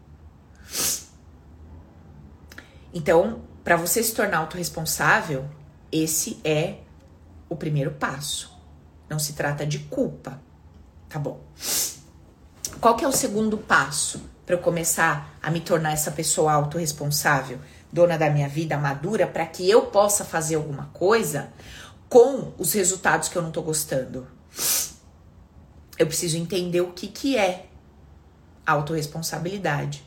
Então, 2.94 3.42
para 3.64 3.76
você 3.76 4.02
se 4.02 4.14
tornar 4.14 4.38
autorresponsável, 4.38 5.48
esse 5.90 6.40
é 6.44 6.78
o 7.48 7.56
primeiro 7.56 7.90
passo. 7.92 8.56
Não 9.08 9.18
se 9.18 9.32
trata 9.32 9.66
de 9.66 9.80
culpa. 9.80 10.40
Tá 11.08 11.18
bom. 11.18 11.40
Qual 12.80 12.94
que 12.94 13.04
é 13.04 13.08
o 13.08 13.12
segundo 13.12 13.58
passo 13.58 14.22
para 14.46 14.54
eu 14.54 14.60
começar 14.60 15.36
a 15.42 15.50
me 15.50 15.60
tornar 15.60 15.92
essa 15.92 16.10
pessoa 16.10 16.52
autorresponsável, 16.52 17.58
dona 17.92 18.16
da 18.16 18.30
minha 18.30 18.48
vida, 18.48 18.76
madura, 18.76 19.26
para 19.26 19.46
que 19.46 19.68
eu 19.68 19.86
possa 19.86 20.24
fazer 20.24 20.56
alguma 20.56 20.86
coisa 20.92 21.52
com 22.08 22.52
os 22.58 22.72
resultados 22.72 23.28
que 23.28 23.36
eu 23.36 23.42
não 23.42 23.50
tô 23.50 23.62
gostando? 23.62 24.26
Eu 25.98 26.06
preciso 26.06 26.36
entender 26.36 26.80
o 26.80 26.92
que 26.92 27.08
que 27.08 27.36
é 27.36 27.66
autorresponsabilidade. 28.66 30.04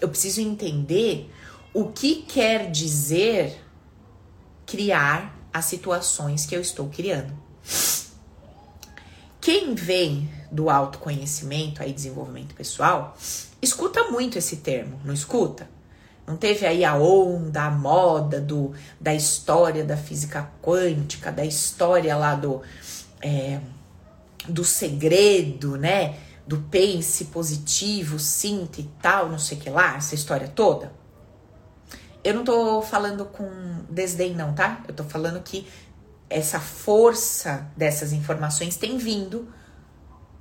Eu 0.00 0.08
preciso 0.08 0.40
entender 0.40 1.30
o 1.72 1.88
que 1.88 2.22
quer 2.22 2.70
dizer 2.70 3.60
criar 4.66 5.36
as 5.52 5.64
situações 5.64 6.46
que 6.46 6.54
eu 6.54 6.60
estou 6.60 6.88
criando. 6.88 7.32
Quem 9.40 9.74
vem 9.74 10.30
do 10.50 10.70
autoconhecimento, 10.70 11.82
aí 11.82 11.92
desenvolvimento 11.92 12.54
pessoal, 12.54 13.16
escuta 13.60 14.04
muito 14.04 14.38
esse 14.38 14.58
termo, 14.58 15.00
não 15.04 15.12
escuta? 15.12 15.68
Não 16.26 16.36
teve 16.36 16.66
aí 16.66 16.84
a 16.84 16.96
onda, 16.96 17.64
a 17.64 17.70
moda 17.70 18.40
do, 18.40 18.72
da 18.98 19.14
história 19.14 19.84
da 19.84 19.96
física 19.96 20.50
quântica, 20.62 21.30
da 21.30 21.44
história 21.44 22.16
lá 22.16 22.34
do, 22.34 22.62
é, 23.20 23.60
do 24.48 24.64
segredo, 24.64 25.76
né? 25.76 26.16
Do 26.46 26.58
pense 26.70 27.26
positivo, 27.26 28.18
sinta 28.18 28.80
e 28.80 28.84
tal, 29.02 29.28
não 29.28 29.38
sei 29.38 29.58
o 29.58 29.60
que 29.60 29.70
lá, 29.70 29.96
essa 29.96 30.14
história 30.14 30.48
toda. 30.48 30.92
Eu 32.22 32.34
não 32.34 32.44
tô 32.44 32.80
falando 32.80 33.26
com 33.26 33.46
desdém, 33.90 34.34
não, 34.34 34.54
tá? 34.54 34.82
Eu 34.88 34.94
tô 34.94 35.04
falando 35.04 35.42
que 35.42 35.66
essa 36.30 36.58
força 36.58 37.70
dessas 37.76 38.12
informações 38.12 38.76
tem 38.76 38.96
vindo 38.96 39.46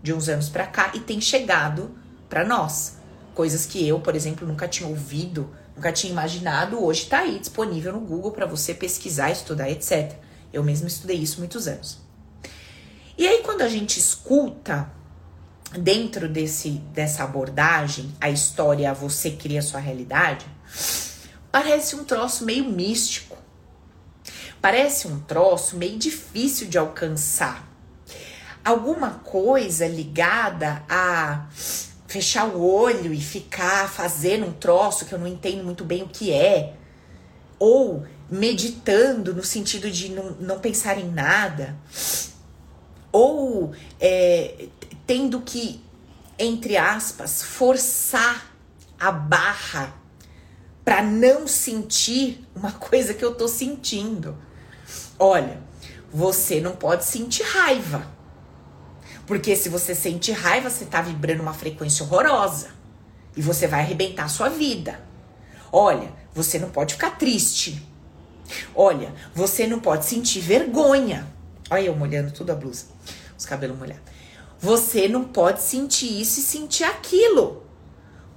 de 0.01 0.13
uns 0.13 0.29
anos 0.29 0.49
para 0.49 0.65
cá 0.65 0.91
e 0.93 1.01
tem 1.01 1.19
chegado 1.19 1.91
para 2.29 2.45
nós. 2.45 2.97
Coisas 3.33 3.65
que 3.65 3.85
eu, 3.85 3.99
por 3.99 4.15
exemplo, 4.15 4.47
nunca 4.47 4.67
tinha 4.67 4.87
ouvido, 4.87 5.49
nunca 5.75 5.91
tinha 5.91 6.11
imaginado, 6.11 6.83
hoje 6.83 7.03
está 7.03 7.19
aí 7.19 7.39
disponível 7.39 7.93
no 7.93 7.99
Google 7.99 8.31
para 8.31 8.45
você 8.45 8.73
pesquisar, 8.73 9.31
estudar, 9.31 9.69
etc. 9.69 10.13
Eu 10.51 10.63
mesma 10.63 10.87
estudei 10.87 11.17
isso 11.17 11.39
muitos 11.39 11.67
anos. 11.67 11.99
E 13.17 13.27
aí 13.27 13.41
quando 13.43 13.61
a 13.61 13.69
gente 13.69 13.99
escuta 13.99 14.91
dentro 15.77 16.29
desse 16.29 16.71
dessa 16.93 17.23
abordagem, 17.23 18.13
a 18.19 18.29
história 18.29 18.93
você 18.93 19.31
cria 19.31 19.61
sua 19.61 19.79
realidade, 19.79 20.45
parece 21.51 21.95
um 21.95 22.03
troço 22.03 22.45
meio 22.45 22.65
místico 22.65 23.43
Parece 24.63 25.09
um 25.09 25.19
troço 25.19 25.75
meio 25.75 25.99
difícil 25.99 26.69
de 26.69 26.77
alcançar. 26.77 27.67
Alguma 28.63 29.09
coisa 29.09 29.85
ligada 29.85 30.81
a 30.87 31.49
fechar 32.13 32.47
o 32.47 32.63
olho 32.63 33.11
e 33.11 33.19
ficar 33.19 33.89
fazendo 33.89 34.45
um 34.45 34.53
troço 34.53 35.05
que 35.05 35.13
eu 35.13 35.17
não 35.17 35.25
entendo 35.27 35.63
muito 35.63 35.83
bem 35.83 36.03
o 36.03 36.07
que 36.07 36.31
é. 36.31 36.75
Ou 37.57 38.05
meditando 38.29 39.33
no 39.33 39.43
sentido 39.43 39.89
de 39.89 40.09
não, 40.09 40.29
não 40.39 40.59
pensar 40.59 40.99
em 40.99 41.09
nada. 41.09 41.75
Ou 43.11 43.73
é, 43.99 44.67
tendo 45.07 45.41
que, 45.41 45.81
entre 46.37 46.77
aspas, 46.77 47.41
forçar 47.41 48.53
a 48.99 49.11
barra 49.11 49.95
para 50.85 51.01
não 51.01 51.47
sentir 51.47 52.47
uma 52.55 52.73
coisa 52.77 53.15
que 53.15 53.25
eu 53.25 53.33
tô 53.33 53.47
sentindo. 53.47 54.37
Olha, 55.17 55.59
você 56.13 56.61
não 56.61 56.75
pode 56.75 57.05
sentir 57.05 57.41
raiva. 57.41 58.05
Porque 59.25 59.55
se 59.55 59.69
você 59.69 59.95
sente 59.95 60.31
raiva, 60.31 60.69
você 60.69 60.85
tá 60.85 61.01
vibrando 61.01 61.41
uma 61.41 61.53
frequência 61.53 62.03
horrorosa. 62.03 62.69
E 63.35 63.41
você 63.41 63.67
vai 63.67 63.81
arrebentar 63.81 64.25
a 64.25 64.29
sua 64.29 64.49
vida. 64.49 64.99
Olha, 65.71 66.11
você 66.33 66.59
não 66.59 66.69
pode 66.69 66.93
ficar 66.93 67.11
triste. 67.11 67.87
Olha, 68.75 69.13
você 69.33 69.65
não 69.65 69.79
pode 69.79 70.05
sentir 70.05 70.39
vergonha. 70.39 71.27
Olha 71.69 71.81
eu 71.81 71.95
molhando 71.95 72.31
tudo 72.31 72.51
a 72.51 72.55
blusa. 72.55 72.85
os 73.37 73.45
cabelos 73.45 73.77
molhados. 73.77 74.03
Você 74.59 75.07
não 75.07 75.23
pode 75.23 75.61
sentir 75.61 76.21
isso 76.21 76.39
e 76.39 76.43
sentir 76.43 76.83
aquilo. 76.83 77.63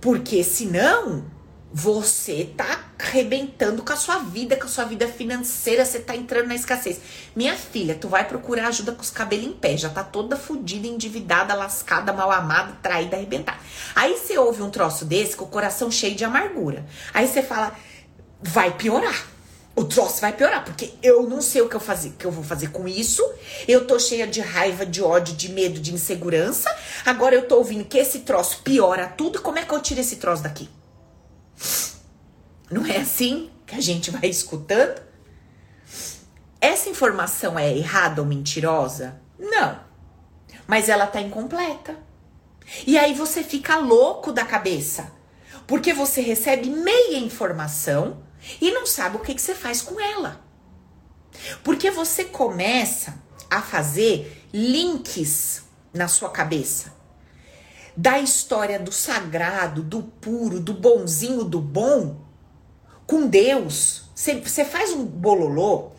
Porque 0.00 0.42
senão 0.42 1.24
você 1.78 2.50
tá 2.56 2.86
arrebentando 2.98 3.82
com 3.82 3.92
a 3.92 3.96
sua 3.96 4.20
vida, 4.20 4.56
com 4.56 4.64
a 4.64 4.68
sua 4.68 4.86
vida 4.86 5.06
financeira, 5.06 5.84
você 5.84 5.98
tá 5.98 6.16
entrando 6.16 6.46
na 6.46 6.54
escassez. 6.54 6.98
Minha 7.36 7.54
filha, 7.54 7.94
tu 7.94 8.08
vai 8.08 8.26
procurar 8.26 8.68
ajuda 8.68 8.92
com 8.92 9.02
os 9.02 9.10
cabelos 9.10 9.44
em 9.44 9.52
pé, 9.52 9.76
já 9.76 9.90
tá 9.90 10.02
toda 10.02 10.38
fodida, 10.38 10.86
endividada, 10.86 11.52
lascada, 11.52 12.14
mal 12.14 12.32
amada, 12.32 12.78
traída, 12.82 13.16
arrebentada. 13.16 13.58
Aí 13.94 14.16
você 14.16 14.38
ouve 14.38 14.62
um 14.62 14.70
troço 14.70 15.04
desse 15.04 15.36
com 15.36 15.44
o 15.44 15.48
coração 15.48 15.90
cheio 15.90 16.14
de 16.14 16.24
amargura. 16.24 16.86
Aí 17.12 17.28
você 17.28 17.42
fala, 17.42 17.76
vai 18.40 18.74
piorar. 18.74 19.26
O 19.76 19.84
troço 19.84 20.22
vai 20.22 20.32
piorar, 20.32 20.64
porque 20.64 20.94
eu 21.02 21.28
não 21.28 21.42
sei 21.42 21.60
o 21.60 21.68
que 21.68 21.76
eu, 21.76 21.80
fazer, 21.80 22.14
que 22.18 22.24
eu 22.24 22.30
vou 22.30 22.42
fazer 22.42 22.68
com 22.68 22.88
isso. 22.88 23.22
Eu 23.68 23.86
tô 23.86 23.98
cheia 23.98 24.26
de 24.26 24.40
raiva, 24.40 24.86
de 24.86 25.02
ódio, 25.02 25.36
de 25.36 25.50
medo, 25.50 25.78
de 25.78 25.92
insegurança. 25.92 26.74
Agora 27.04 27.34
eu 27.34 27.46
tô 27.46 27.58
ouvindo 27.58 27.84
que 27.84 27.98
esse 27.98 28.20
troço 28.20 28.62
piora 28.62 29.08
tudo. 29.08 29.42
Como 29.42 29.58
é 29.58 29.62
que 29.62 29.74
eu 29.74 29.82
tiro 29.82 30.00
esse 30.00 30.16
troço 30.16 30.42
daqui? 30.42 30.70
Não 32.70 32.84
é 32.84 32.98
assim 32.98 33.50
que 33.64 33.74
a 33.74 33.80
gente 33.80 34.10
vai 34.10 34.28
escutando? 34.28 35.00
Essa 36.60 36.88
informação 36.88 37.58
é 37.58 37.76
errada 37.76 38.20
ou 38.20 38.26
mentirosa? 38.26 39.20
Não. 39.38 39.78
Mas 40.66 40.88
ela 40.88 41.06
tá 41.06 41.20
incompleta. 41.20 41.96
E 42.86 42.98
aí 42.98 43.14
você 43.14 43.44
fica 43.44 43.76
louco 43.76 44.32
da 44.32 44.44
cabeça. 44.44 45.12
Porque 45.66 45.92
você 45.92 46.20
recebe 46.20 46.68
meia 46.68 47.18
informação 47.18 48.22
e 48.60 48.72
não 48.72 48.86
sabe 48.86 49.16
o 49.16 49.20
que, 49.20 49.34
que 49.34 49.42
você 49.42 49.54
faz 49.54 49.82
com 49.82 50.00
ela. 50.00 50.40
Porque 51.62 51.90
você 51.90 52.24
começa 52.24 53.22
a 53.50 53.62
fazer 53.62 54.44
links 54.52 55.64
na 55.92 56.08
sua 56.08 56.30
cabeça 56.30 56.95
da 57.96 58.18
história 58.18 58.78
do 58.78 58.92
sagrado, 58.92 59.82
do 59.82 60.02
puro, 60.02 60.60
do 60.60 60.74
bonzinho, 60.74 61.44
do 61.44 61.60
bom 61.60 62.16
com 63.06 63.26
Deus. 63.26 64.04
Você 64.14 64.64
faz 64.64 64.92
um 64.92 65.04
bololô 65.04 65.92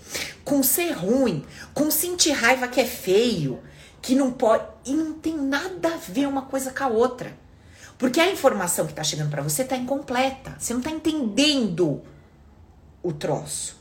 com 0.44 0.62
ser 0.62 0.92
ruim, 0.92 1.46
com 1.74 1.90
sentir 1.90 2.32
raiva 2.32 2.68
que 2.68 2.80
é 2.80 2.86
feio, 2.86 3.62
que 4.02 4.16
não 4.16 4.32
pode. 4.32 4.66
E 4.86 4.94
não 4.94 5.14
tem 5.14 5.36
nada 5.36 5.94
a 5.94 5.98
ver 5.98 6.28
uma 6.28 6.44
coisa 6.44 6.72
com 6.72 6.84
a 6.84 6.88
outra. 6.88 7.36
Porque 7.98 8.20
a 8.20 8.32
informação 8.32 8.86
que 8.86 8.94
tá 8.94 9.04
chegando 9.04 9.32
para 9.32 9.42
você 9.42 9.64
tá 9.64 9.76
incompleta. 9.76 10.56
Você 10.60 10.74
não 10.74 10.82
tá 10.82 10.92
entendendo 10.92 12.04
o 13.02 13.12
troço. 13.12 13.76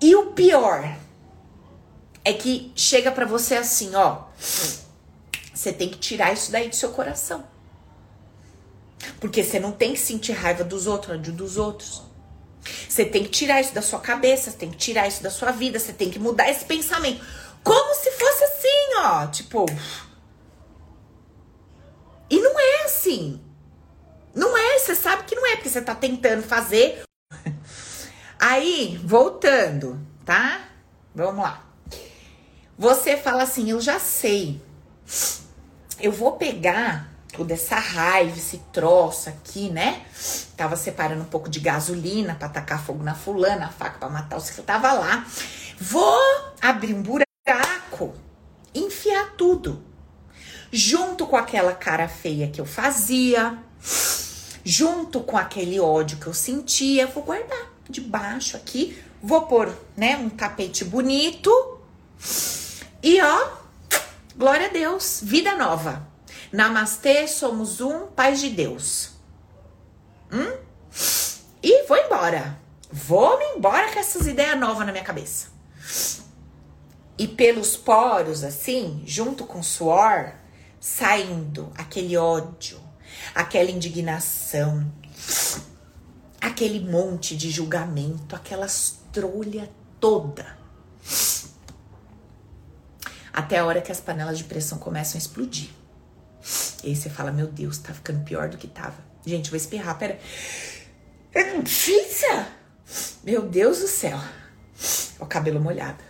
E 0.00 0.14
o 0.14 0.26
pior 0.32 0.96
é 2.24 2.32
que 2.32 2.72
chega 2.74 3.10
para 3.10 3.24
você 3.24 3.56
assim, 3.56 3.94
ó. 3.94 4.24
Você 5.58 5.72
tem 5.72 5.88
que 5.88 5.98
tirar 5.98 6.32
isso 6.32 6.52
daí 6.52 6.68
do 6.68 6.76
seu 6.76 6.90
coração. 6.90 7.44
Porque 9.18 9.42
você 9.42 9.58
não 9.58 9.72
tem 9.72 9.92
que 9.92 9.98
sentir 9.98 10.30
raiva 10.30 10.62
dos 10.62 10.86
outros, 10.86 11.20
dos 11.20 11.56
outros. 11.56 12.00
Você 12.88 13.04
tem 13.04 13.24
que 13.24 13.30
tirar 13.30 13.60
isso 13.60 13.74
da 13.74 13.82
sua 13.82 13.98
cabeça, 13.98 14.52
você 14.52 14.56
tem 14.56 14.70
que 14.70 14.76
tirar 14.76 15.08
isso 15.08 15.20
da 15.20 15.32
sua 15.32 15.50
vida, 15.50 15.80
você 15.80 15.92
tem 15.92 16.10
que 16.10 16.18
mudar 16.20 16.48
esse 16.48 16.64
pensamento. 16.64 17.26
Como 17.64 17.92
se 17.96 18.08
fosse 18.12 18.44
assim, 18.44 18.94
ó. 18.98 19.26
Tipo. 19.26 19.66
E 22.30 22.38
não 22.38 22.60
é 22.60 22.84
assim. 22.84 23.40
Não 24.36 24.56
é, 24.56 24.78
você 24.78 24.94
sabe 24.94 25.24
que 25.24 25.34
não 25.34 25.44
é, 25.44 25.56
porque 25.56 25.70
você 25.70 25.82
tá 25.82 25.96
tentando 25.96 26.44
fazer. 26.44 27.02
Aí, 28.38 28.96
voltando, 29.02 30.00
tá? 30.24 30.68
Vamos 31.12 31.42
lá. 31.42 31.66
Você 32.78 33.16
fala 33.16 33.42
assim, 33.42 33.68
eu 33.72 33.80
já 33.80 33.98
sei 33.98 34.62
eu 36.00 36.12
vou 36.12 36.32
pegar 36.32 37.08
toda 37.36 37.54
essa 37.54 37.76
raiva, 37.76 38.36
esse 38.36 38.58
troço 38.72 39.28
aqui, 39.28 39.70
né? 39.70 40.02
Tava 40.56 40.76
separando 40.76 41.22
um 41.22 41.26
pouco 41.26 41.48
de 41.48 41.60
gasolina 41.60 42.34
para 42.34 42.48
tacar 42.48 42.84
fogo 42.84 43.02
na 43.02 43.14
fulana, 43.14 43.66
a 43.66 43.70
faca 43.70 43.98
para 43.98 44.08
matar 44.08 44.38
o 44.38 44.42
que 44.42 44.62
tava 44.62 44.92
lá. 44.92 45.26
Vou 45.78 46.18
abrir 46.60 46.94
um 46.94 47.02
buraco, 47.02 48.14
enfiar 48.74 49.34
tudo. 49.36 49.82
Junto 50.70 51.26
com 51.26 51.36
aquela 51.36 51.72
cara 51.72 52.08
feia 52.08 52.48
que 52.48 52.60
eu 52.60 52.66
fazia, 52.66 53.58
junto 54.64 55.20
com 55.20 55.36
aquele 55.36 55.80
ódio 55.80 56.18
que 56.18 56.26
eu 56.26 56.34
sentia, 56.34 57.06
vou 57.06 57.22
guardar 57.22 57.72
debaixo 57.88 58.56
aqui. 58.56 58.98
Vou 59.22 59.42
pôr, 59.42 59.72
né, 59.96 60.16
um 60.16 60.28
tapete 60.28 60.84
bonito. 60.84 61.50
E 63.02 63.20
ó, 63.20 63.48
Glória 64.38 64.68
a 64.68 64.70
Deus, 64.70 65.18
vida 65.20 65.56
nova. 65.56 66.06
Namastê, 66.52 67.26
somos 67.26 67.80
um, 67.80 68.06
paz 68.06 68.38
de 68.38 68.50
Deus. 68.50 69.10
Hum? 70.30 70.56
E 71.60 71.84
vou 71.88 71.96
embora. 71.96 72.56
Vou-me 72.88 73.44
embora 73.56 73.92
com 73.92 73.98
essas 73.98 74.28
ideias 74.28 74.56
novas 74.56 74.86
na 74.86 74.92
minha 74.92 75.02
cabeça. 75.02 75.48
E 77.18 77.26
pelos 77.26 77.76
poros, 77.76 78.44
assim, 78.44 79.02
junto 79.04 79.44
com 79.44 79.58
o 79.58 79.64
suor, 79.64 80.34
saindo 80.78 81.72
aquele 81.76 82.16
ódio, 82.16 82.80
aquela 83.34 83.72
indignação, 83.72 84.88
aquele 86.40 86.78
monte 86.78 87.36
de 87.36 87.50
julgamento, 87.50 88.36
aquelas 88.36 89.00
trolha 89.12 89.68
toda 89.98 90.57
até 93.38 93.58
a 93.58 93.64
hora 93.64 93.80
que 93.80 93.92
as 93.92 94.00
panelas 94.00 94.36
de 94.36 94.42
pressão 94.42 94.78
começam 94.78 95.16
a 95.16 95.18
explodir. 95.18 95.70
E 96.82 96.88
aí 96.88 96.96
você 96.96 97.08
fala, 97.08 97.30
meu 97.30 97.46
Deus, 97.46 97.78
tá 97.78 97.94
ficando 97.94 98.24
pior 98.24 98.48
do 98.48 98.58
que 98.58 98.66
tava. 98.66 98.96
Gente, 99.24 99.48
vou 99.48 99.56
espirrar, 99.56 99.96
pera. 99.96 100.18
Pizza! 101.62 102.48
Meu 103.22 103.48
Deus 103.48 103.78
do 103.78 103.86
céu. 103.86 104.18
O 105.20 105.26
cabelo 105.26 105.60
molhado. 105.60 106.02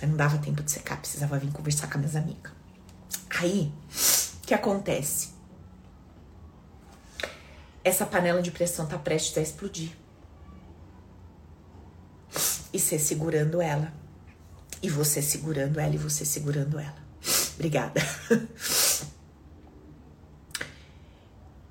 Eu 0.00 0.06
não 0.06 0.16
dava 0.16 0.38
tempo 0.38 0.62
de 0.62 0.70
secar, 0.70 1.00
precisava 1.00 1.36
vir 1.36 1.50
conversar 1.50 1.88
com 1.88 1.94
as 1.94 1.98
minhas 1.98 2.14
amigas. 2.14 2.52
Aí, 3.40 3.72
o 4.40 4.46
que 4.46 4.54
acontece? 4.54 5.30
Essa 7.82 8.06
panela 8.06 8.40
de 8.40 8.52
pressão 8.52 8.86
tá 8.86 8.96
prestes 8.96 9.36
a 9.36 9.40
explodir. 9.40 9.90
E 12.72 12.78
você 12.78 13.00
segurando 13.00 13.60
ela. 13.60 13.92
E 14.82 14.88
você 14.88 15.20
segurando 15.20 15.80
ela 15.80 15.94
e 15.94 15.98
você 15.98 16.24
segurando 16.24 16.78
ela. 16.78 16.96
Obrigada. 17.54 18.00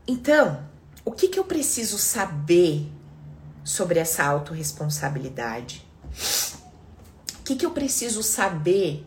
Então, 0.09 0.65
o 1.03 1.11
que, 1.11 1.27
que 1.27 1.37
eu 1.37 1.43
preciso 1.43 1.97
saber 1.97 2.89
sobre 3.61 3.99
essa 3.99 4.23
autorresponsabilidade? 4.23 5.85
O 7.39 7.43
que, 7.43 7.57
que 7.57 7.65
eu 7.65 7.71
preciso 7.71 8.23
saber 8.23 9.05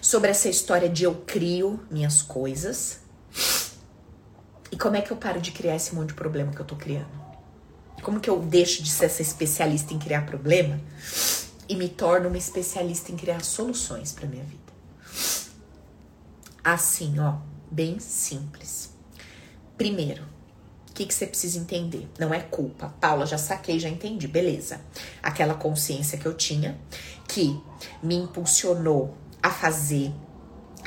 sobre 0.00 0.30
essa 0.30 0.48
história 0.48 0.88
de 0.88 1.04
eu 1.04 1.14
crio 1.26 1.80
minhas 1.90 2.22
coisas? 2.22 3.00
E 4.72 4.76
como 4.76 4.96
é 4.96 5.02
que 5.02 5.10
eu 5.10 5.16
paro 5.16 5.40
de 5.40 5.52
criar 5.52 5.76
esse 5.76 5.94
monte 5.94 6.08
de 6.08 6.14
problema 6.14 6.52
que 6.52 6.60
eu 6.60 6.66
tô 6.66 6.76
criando? 6.76 7.22
Como 8.02 8.18
que 8.18 8.28
eu 8.28 8.40
deixo 8.40 8.82
de 8.82 8.90
ser 8.90 9.06
essa 9.06 9.22
especialista 9.22 9.92
em 9.92 9.98
criar 9.98 10.26
problema 10.26 10.80
e 11.68 11.76
me 11.76 11.88
torno 11.88 12.28
uma 12.28 12.38
especialista 12.38 13.12
em 13.12 13.16
criar 13.16 13.44
soluções 13.44 14.12
para 14.12 14.26
minha 14.26 14.44
vida. 14.44 14.62
Assim, 16.62 17.18
ó, 17.18 17.36
bem 17.70 17.98
simples. 17.98 18.90
Primeiro, 19.76 20.22
o 20.90 20.92
que, 20.94 21.06
que 21.06 21.12
você 21.12 21.26
precisa 21.26 21.58
entender? 21.58 22.08
Não 22.18 22.32
é 22.32 22.40
culpa. 22.40 22.94
Paula, 23.00 23.26
já 23.26 23.36
saquei, 23.36 23.78
já 23.78 23.88
entendi, 23.88 24.28
beleza. 24.28 24.80
Aquela 25.22 25.54
consciência 25.54 26.16
que 26.16 26.26
eu 26.26 26.34
tinha 26.34 26.78
que 27.26 27.60
me 28.02 28.14
impulsionou 28.14 29.16
a 29.42 29.50
fazer 29.50 30.12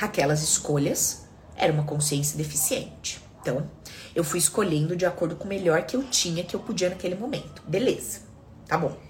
aquelas 0.00 0.42
escolhas 0.42 1.26
era 1.54 1.72
uma 1.72 1.84
consciência 1.84 2.36
deficiente. 2.36 3.20
Então, 3.40 3.70
eu 4.14 4.24
fui 4.24 4.38
escolhendo 4.38 4.96
de 4.96 5.04
acordo 5.06 5.36
com 5.36 5.44
o 5.44 5.48
melhor 5.48 5.82
que 5.84 5.96
eu 5.96 6.02
tinha, 6.04 6.42
que 6.42 6.56
eu 6.56 6.60
podia 6.60 6.88
naquele 6.88 7.14
momento. 7.14 7.62
Beleza, 7.66 8.20
tá 8.66 8.78
bom. 8.78 9.07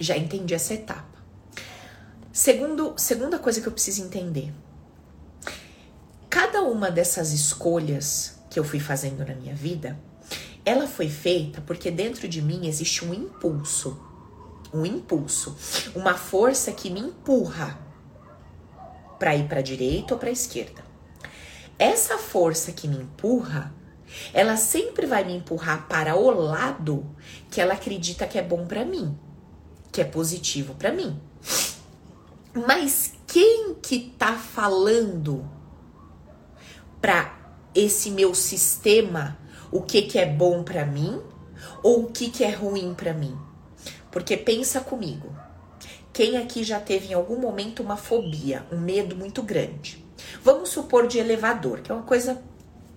Já 0.00 0.16
entendi 0.16 0.54
essa 0.54 0.74
etapa. 0.74 1.18
Segundo, 2.32 2.94
segunda 2.96 3.36
coisa 3.38 3.60
que 3.60 3.66
eu 3.66 3.72
preciso 3.72 4.04
entender. 4.04 4.54
Cada 6.30 6.62
uma 6.62 6.88
dessas 6.88 7.32
escolhas 7.32 8.38
que 8.48 8.60
eu 8.60 8.64
fui 8.64 8.78
fazendo 8.78 9.26
na 9.26 9.34
minha 9.34 9.56
vida, 9.56 9.98
ela 10.64 10.86
foi 10.86 11.08
feita 11.08 11.60
porque 11.60 11.90
dentro 11.90 12.28
de 12.28 12.40
mim 12.40 12.68
existe 12.68 13.04
um 13.04 13.12
impulso. 13.12 14.00
Um 14.72 14.86
impulso, 14.86 15.56
uma 15.96 16.14
força 16.14 16.70
que 16.70 16.90
me 16.90 17.00
empurra 17.00 17.76
para 19.18 19.34
ir 19.34 19.48
para 19.48 19.58
a 19.58 19.62
direita 19.62 20.14
ou 20.14 20.20
para 20.20 20.28
a 20.28 20.32
esquerda. 20.32 20.84
Essa 21.76 22.18
força 22.18 22.70
que 22.70 22.86
me 22.86 22.98
empurra, 22.98 23.74
ela 24.32 24.56
sempre 24.56 25.06
vai 25.06 25.24
me 25.24 25.34
empurrar 25.34 25.88
para 25.88 26.14
o 26.14 26.30
lado 26.30 27.16
que 27.50 27.60
ela 27.60 27.74
acredita 27.74 28.28
que 28.28 28.38
é 28.38 28.42
bom 28.42 28.64
para 28.64 28.84
mim 28.84 29.18
que 29.92 30.00
é 30.00 30.04
positivo 30.04 30.74
para 30.74 30.92
mim. 30.92 31.18
Mas 32.54 33.14
quem 33.26 33.74
que 33.74 34.14
tá 34.18 34.34
falando 34.34 35.48
para 37.00 37.36
esse 37.74 38.10
meu 38.10 38.34
sistema 38.34 39.38
o 39.70 39.82
que 39.82 40.02
que 40.02 40.18
é 40.18 40.26
bom 40.26 40.62
para 40.62 40.84
mim 40.84 41.20
ou 41.82 42.04
o 42.04 42.10
que 42.10 42.30
que 42.30 42.42
é 42.42 42.50
ruim 42.50 42.94
para 42.94 43.12
mim? 43.12 43.36
Porque 44.10 44.36
pensa 44.36 44.80
comigo. 44.80 45.34
Quem 46.12 46.36
aqui 46.36 46.64
já 46.64 46.80
teve 46.80 47.08
em 47.08 47.14
algum 47.14 47.38
momento 47.38 47.82
uma 47.82 47.96
fobia, 47.96 48.66
um 48.72 48.80
medo 48.80 49.14
muito 49.14 49.42
grande? 49.42 50.04
Vamos 50.42 50.70
supor 50.70 51.06
de 51.06 51.18
elevador, 51.18 51.80
que 51.80 51.92
é 51.92 51.94
uma 51.94 52.02
coisa 52.02 52.42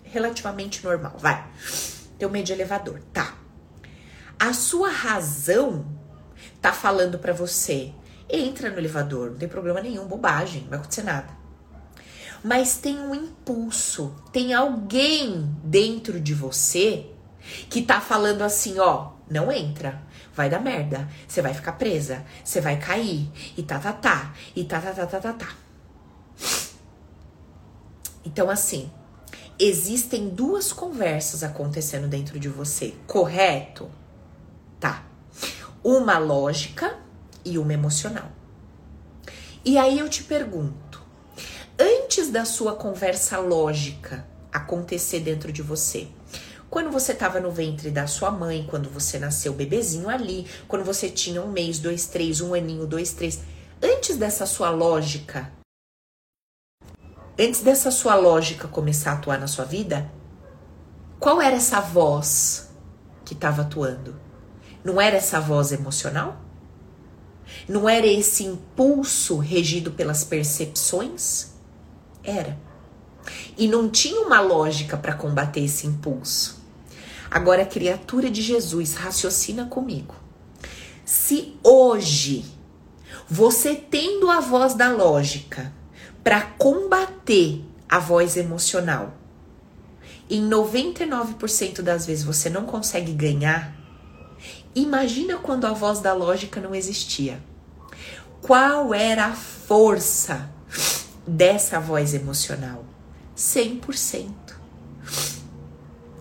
relativamente 0.04 0.84
normal, 0.84 1.16
vai. 1.18 1.46
Tem 2.18 2.30
medo 2.30 2.46
de 2.46 2.54
elevador, 2.54 3.02
tá? 3.14 3.38
A 4.40 4.54
sua 4.54 4.90
razão 4.90 5.86
tá 6.62 6.72
falando 6.72 7.18
para 7.18 7.34
você, 7.34 7.92
entra 8.30 8.70
no 8.70 8.78
elevador, 8.78 9.32
não 9.32 9.38
tem 9.38 9.50
problema 9.50 9.82
nenhum, 9.82 10.06
bobagem, 10.06 10.62
não 10.62 10.70
vai 10.70 10.80
acontecer 10.80 11.04
nada. 11.04 11.42
Mas 12.44 12.78
tem 12.78 12.98
um 13.00 13.14
impulso, 13.14 14.16
tem 14.32 14.54
alguém 14.54 15.56
dentro 15.64 16.20
de 16.20 16.34
você 16.34 17.08
que 17.70 17.82
tá 17.82 18.00
falando 18.00 18.42
assim, 18.42 18.80
ó, 18.80 19.12
não 19.30 19.52
entra, 19.52 20.02
vai 20.34 20.50
dar 20.50 20.60
merda, 20.60 21.08
você 21.28 21.42
vai 21.42 21.54
ficar 21.54 21.74
presa, 21.74 22.24
você 22.44 22.62
vai 22.62 22.80
cair, 22.80 23.30
e 23.58 23.64
tá, 23.64 23.80
tá, 23.80 23.94
tá, 23.94 24.34
e 24.56 24.64
tá, 24.64 24.80
tá, 24.80 24.94
tá, 24.94 25.06
tá, 25.06 25.20
tá, 25.20 25.34
tá. 25.34 25.56
Então, 28.24 28.50
assim, 28.50 28.92
existem 29.60 30.30
duas 30.30 30.72
conversas 30.72 31.44
acontecendo 31.44 32.08
dentro 32.08 32.40
de 32.40 32.50
você, 32.50 32.94
correto? 33.08 33.90
Tá. 34.80 35.11
Uma 35.84 36.18
lógica 36.18 36.98
e 37.44 37.58
uma 37.58 37.74
emocional. 37.74 38.32
E 39.66 39.78
aí 39.78 40.00
eu 40.00 40.10
te 40.10 40.24
pergunto, 40.24 41.02
antes 41.80 42.30
da 42.30 42.46
sua 42.46 42.76
conversa 42.76 43.40
lógica 43.40 44.28
acontecer 44.52 45.22
dentro 45.22 45.52
de 45.52 45.62
você, 45.62 46.08
quando 46.70 46.90
você 46.90 47.12
estava 47.12 47.40
no 47.40 47.52
ventre 47.52 47.92
da 47.92 48.08
sua 48.08 48.32
mãe, 48.32 48.66
quando 48.70 48.90
você 48.90 49.20
nasceu 49.20 49.54
bebezinho 49.54 50.08
ali, 50.08 50.48
quando 50.68 50.86
você 50.86 51.10
tinha 51.10 51.42
um 51.42 51.52
mês, 51.52 51.80
dois, 51.80 52.08
três, 52.08 52.42
um 52.42 52.54
aninho, 52.54 52.88
dois, 52.88 53.14
três, 53.14 53.42
antes 53.82 54.18
dessa 54.18 54.46
sua 54.46 54.70
lógica, 54.70 55.52
antes 57.38 57.62
dessa 57.62 57.92
sua 57.92 58.16
lógica 58.16 58.68
começar 58.68 59.12
a 59.12 59.14
atuar 59.16 59.40
na 59.40 59.48
sua 59.48 59.66
vida, 59.66 60.10
qual 61.20 61.42
era 61.42 61.56
essa 61.56 61.82
voz 61.82 62.72
que 63.26 63.34
estava 63.34 63.64
atuando? 63.64 64.31
Não 64.84 65.00
era 65.00 65.18
essa 65.18 65.40
voz 65.40 65.72
emocional? 65.72 66.42
Não 67.68 67.88
era 67.88 68.08
esse 68.08 68.44
impulso 68.44 69.38
regido 69.38 69.92
pelas 69.92 70.24
percepções? 70.24 71.52
Era. 72.24 72.58
E 73.58 73.68
não 73.68 73.90
tinha 73.90 74.22
uma 74.22 74.40
lógica 74.42 74.98
para 74.98 75.14
combater 75.14 75.64
esse 75.64 75.86
impulso. 75.86 76.62
Agora, 77.30 77.66
criatura 77.66 78.30
de 78.30 78.42
Jesus, 78.42 78.96
raciocina 78.96 79.66
comigo. 79.66 80.16
Se 81.06 81.56
hoje 81.64 82.46
você 83.30 83.76
tendo 83.76 84.30
a 84.30 84.40
voz 84.40 84.74
da 84.74 84.90
lógica 84.90 85.72
para 86.24 86.42
combater 86.42 87.64
a 87.88 88.00
voz 88.00 88.36
emocional, 88.36 89.14
em 90.30 90.50
99% 90.50 91.82
das 91.82 92.06
vezes 92.06 92.24
você 92.24 92.50
não 92.50 92.66
consegue 92.66 93.14
ganhar, 93.14 93.76
Imagina 94.74 95.38
quando 95.38 95.66
a 95.66 95.74
voz 95.74 96.00
da 96.00 96.14
lógica 96.14 96.62
não 96.62 96.74
existia. 96.74 97.40
Qual 98.42 98.94
era 98.94 99.26
a 99.26 99.34
força 99.34 100.50
dessa 101.28 101.80
voz 101.80 102.14
emocional? 102.14 102.86
100%. 103.36 104.30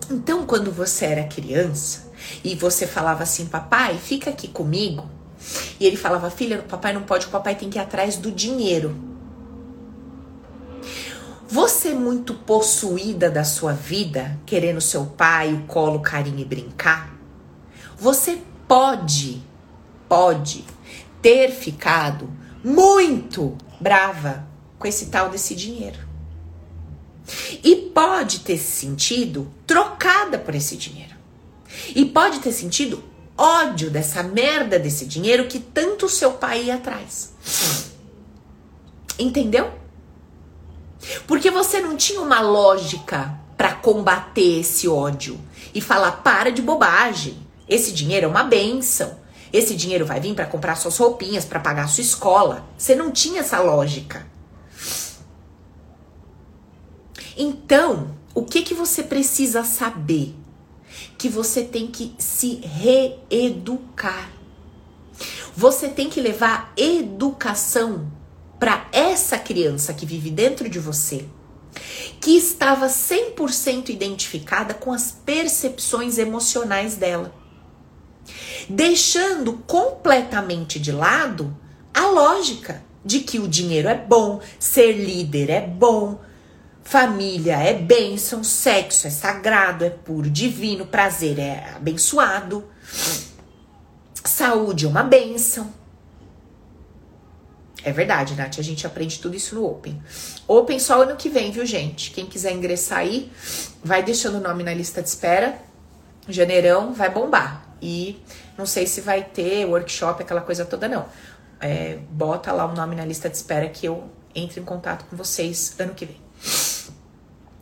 Então, 0.09 0.45
quando 0.45 0.71
você 0.71 1.05
era 1.05 1.23
criança 1.23 2.11
e 2.43 2.53
você 2.53 2.85
falava 2.85 3.23
assim, 3.23 3.45
papai, 3.45 3.97
fica 3.97 4.29
aqui 4.29 4.47
comigo, 4.49 5.09
e 5.79 5.85
ele 5.85 5.95
falava, 5.95 6.29
filha, 6.29 6.59
o 6.59 6.63
papai 6.63 6.93
não 6.93 7.03
pode, 7.03 7.27
o 7.27 7.29
papai 7.29 7.55
tem 7.55 7.69
que 7.69 7.77
ir 7.77 7.81
atrás 7.81 8.17
do 8.17 8.31
dinheiro. 8.31 8.93
Você 11.47 11.93
muito 11.93 12.33
possuída 12.33 13.29
da 13.29 13.43
sua 13.43 13.73
vida, 13.73 14.37
querendo 14.45 14.79
seu 14.81 15.05
pai, 15.05 15.53
o 15.53 15.63
colo, 15.63 15.99
carinho 15.99 16.39
e 16.39 16.45
brincar, 16.45 17.20
você 18.01 18.41
pode, 18.67 19.43
pode 20.09 20.65
ter 21.21 21.51
ficado 21.51 22.27
muito 22.63 23.55
brava 23.79 24.47
com 24.79 24.87
esse 24.87 25.05
tal 25.05 25.29
desse 25.29 25.53
dinheiro. 25.53 25.99
E 27.63 27.75
pode 27.93 28.39
ter 28.39 28.57
se 28.57 28.71
sentido 28.71 29.47
trocada 29.67 30.39
por 30.39 30.55
esse 30.55 30.75
dinheiro. 30.75 31.13
E 31.95 32.03
pode 32.03 32.39
ter 32.39 32.51
sentido 32.51 33.03
ódio 33.37 33.91
dessa 33.91 34.23
merda 34.23 34.79
desse 34.79 35.05
dinheiro 35.05 35.47
que 35.47 35.59
tanto 35.59 36.09
seu 36.09 36.31
pai 36.31 36.63
ia 36.63 36.75
atrás. 36.75 37.33
Entendeu? 39.19 39.71
Porque 41.27 41.51
você 41.51 41.79
não 41.79 41.95
tinha 41.95 42.19
uma 42.19 42.41
lógica 42.41 43.39
para 43.55 43.75
combater 43.75 44.61
esse 44.61 44.87
ódio 44.87 45.39
e 45.71 45.79
falar 45.79 46.23
para 46.23 46.51
de 46.51 46.63
bobagem. 46.63 47.50
Esse 47.71 47.93
dinheiro 47.93 48.25
é 48.25 48.29
uma 48.29 48.43
benção. 48.43 49.17
Esse 49.53 49.77
dinheiro 49.77 50.05
vai 50.05 50.19
vir 50.19 50.35
para 50.35 50.45
comprar 50.45 50.75
suas 50.75 50.97
roupinhas, 50.97 51.45
para 51.45 51.57
pagar 51.57 51.87
sua 51.87 52.01
escola. 52.01 52.67
Você 52.77 52.93
não 52.95 53.11
tinha 53.11 53.39
essa 53.39 53.61
lógica. 53.61 54.27
Então, 57.37 58.13
o 58.35 58.43
que 58.43 58.61
que 58.61 58.73
você 58.73 59.01
precisa 59.01 59.63
saber? 59.63 60.35
Que 61.17 61.29
você 61.29 61.63
tem 61.63 61.87
que 61.87 62.13
se 62.17 62.55
reeducar. 62.55 64.29
Você 65.55 65.87
tem 65.87 66.09
que 66.09 66.19
levar 66.19 66.73
educação 66.75 68.11
para 68.59 68.85
essa 68.91 69.37
criança 69.37 69.93
que 69.93 70.05
vive 70.05 70.29
dentro 70.29 70.67
de 70.67 70.77
você, 70.77 71.25
que 72.19 72.31
estava 72.31 72.87
100% 72.87 73.89
identificada 73.89 74.73
com 74.73 74.91
as 74.91 75.11
percepções 75.11 76.17
emocionais 76.17 76.97
dela 76.97 77.39
deixando 78.71 79.53
completamente 79.67 80.79
de 80.79 80.91
lado 80.91 81.55
a 81.93 82.07
lógica 82.07 82.81
de 83.03 83.19
que 83.19 83.39
o 83.39 83.47
dinheiro 83.47 83.87
é 83.87 83.95
bom, 83.95 84.39
ser 84.59 84.93
líder 84.93 85.49
é 85.49 85.61
bom, 85.61 86.19
família 86.83 87.57
é 87.57 87.73
bênção, 87.73 88.43
sexo 88.43 89.07
é 89.07 89.09
sagrado, 89.09 89.83
é 89.83 89.89
puro, 89.89 90.29
divino, 90.29 90.85
prazer 90.85 91.39
é 91.39 91.73
abençoado, 91.75 92.63
saúde 94.23 94.85
é 94.85 94.87
uma 94.87 95.03
bênção. 95.03 95.73
É 97.83 97.91
verdade, 97.91 98.35
Nath, 98.35 98.59
a 98.59 98.61
gente 98.61 98.85
aprende 98.85 99.19
tudo 99.19 99.35
isso 99.35 99.55
no 99.55 99.65
Open. 99.65 99.99
Open 100.47 100.77
só 100.77 101.01
ano 101.01 101.15
que 101.15 101.29
vem, 101.29 101.51
viu, 101.51 101.65
gente? 101.65 102.11
Quem 102.11 102.27
quiser 102.27 102.53
ingressar 102.53 102.99
aí, 102.99 103.31
vai 103.83 104.03
deixando 104.03 104.37
o 104.37 104.41
nome 104.41 104.63
na 104.63 104.71
lista 104.71 105.01
de 105.01 105.09
espera. 105.09 105.59
Janeirão 106.29 106.93
vai 106.93 107.09
bombar. 107.09 107.70
E 107.81 108.21
não 108.57 108.65
sei 108.65 108.85
se 108.85 109.01
vai 109.01 109.23
ter 109.23 109.65
workshop, 109.65 110.21
aquela 110.21 110.41
coisa 110.41 110.65
toda, 110.65 110.87
não. 110.87 111.05
É, 111.59 111.99
bota 112.09 112.51
lá 112.51 112.65
o 112.65 112.75
nome 112.75 112.95
na 112.95 113.05
lista 113.05 113.29
de 113.29 113.35
espera 113.35 113.67
que 113.69 113.85
eu 113.85 114.09
entre 114.33 114.59
em 114.59 114.63
contato 114.63 115.05
com 115.05 115.15
vocês 115.15 115.75
ano 115.79 115.93
que 115.93 116.05
vem. 116.05 116.21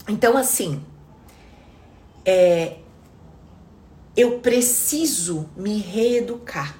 Então, 0.07 0.37
assim, 0.37 0.83
é, 2.25 2.77
eu 4.15 4.39
preciso 4.39 5.49
me 5.55 5.79
reeducar. 5.79 6.75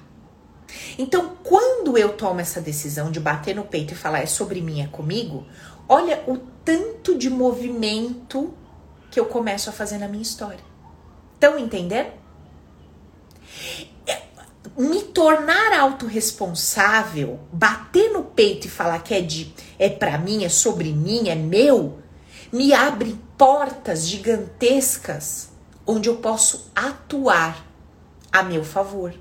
Então, 0.97 1.35
quando 1.43 1.97
eu 1.97 2.13
tomo 2.13 2.39
essa 2.39 2.61
decisão 2.61 3.11
de 3.11 3.19
bater 3.19 3.55
no 3.55 3.63
peito 3.63 3.93
e 3.93 3.97
falar 3.97 4.19
é 4.19 4.25
sobre 4.25 4.61
mim, 4.61 4.81
é 4.81 4.87
comigo, 4.87 5.45
olha 5.87 6.23
o 6.27 6.37
tanto 6.37 7.17
de 7.17 7.29
movimento 7.29 8.53
que 9.09 9.19
eu 9.19 9.25
começo 9.25 9.69
a 9.69 9.73
fazer 9.73 9.97
na 9.97 10.07
minha 10.07 10.21
história. 10.21 10.63
Estão 11.33 11.57
entendendo? 11.57 12.11
Me 14.77 15.03
tornar 15.03 15.77
autorresponsável, 15.77 17.39
bater 17.51 18.11
no 18.11 18.23
peito 18.23 18.67
e 18.67 18.69
falar 18.69 18.99
que 18.99 19.13
é 19.13 19.21
de 19.21 19.53
é 19.77 19.89
para 19.89 20.17
mim, 20.17 20.45
é 20.45 20.49
sobre 20.49 20.91
mim, 20.93 21.27
é 21.27 21.35
meu, 21.35 21.99
me 22.51 22.73
abre 22.73 23.19
portas 23.37 24.07
gigantescas 24.07 25.49
onde 25.85 26.07
eu 26.07 26.17
posso 26.17 26.71
atuar 26.75 27.65
a 28.31 28.43
meu 28.43 28.63
favor. 28.63 29.13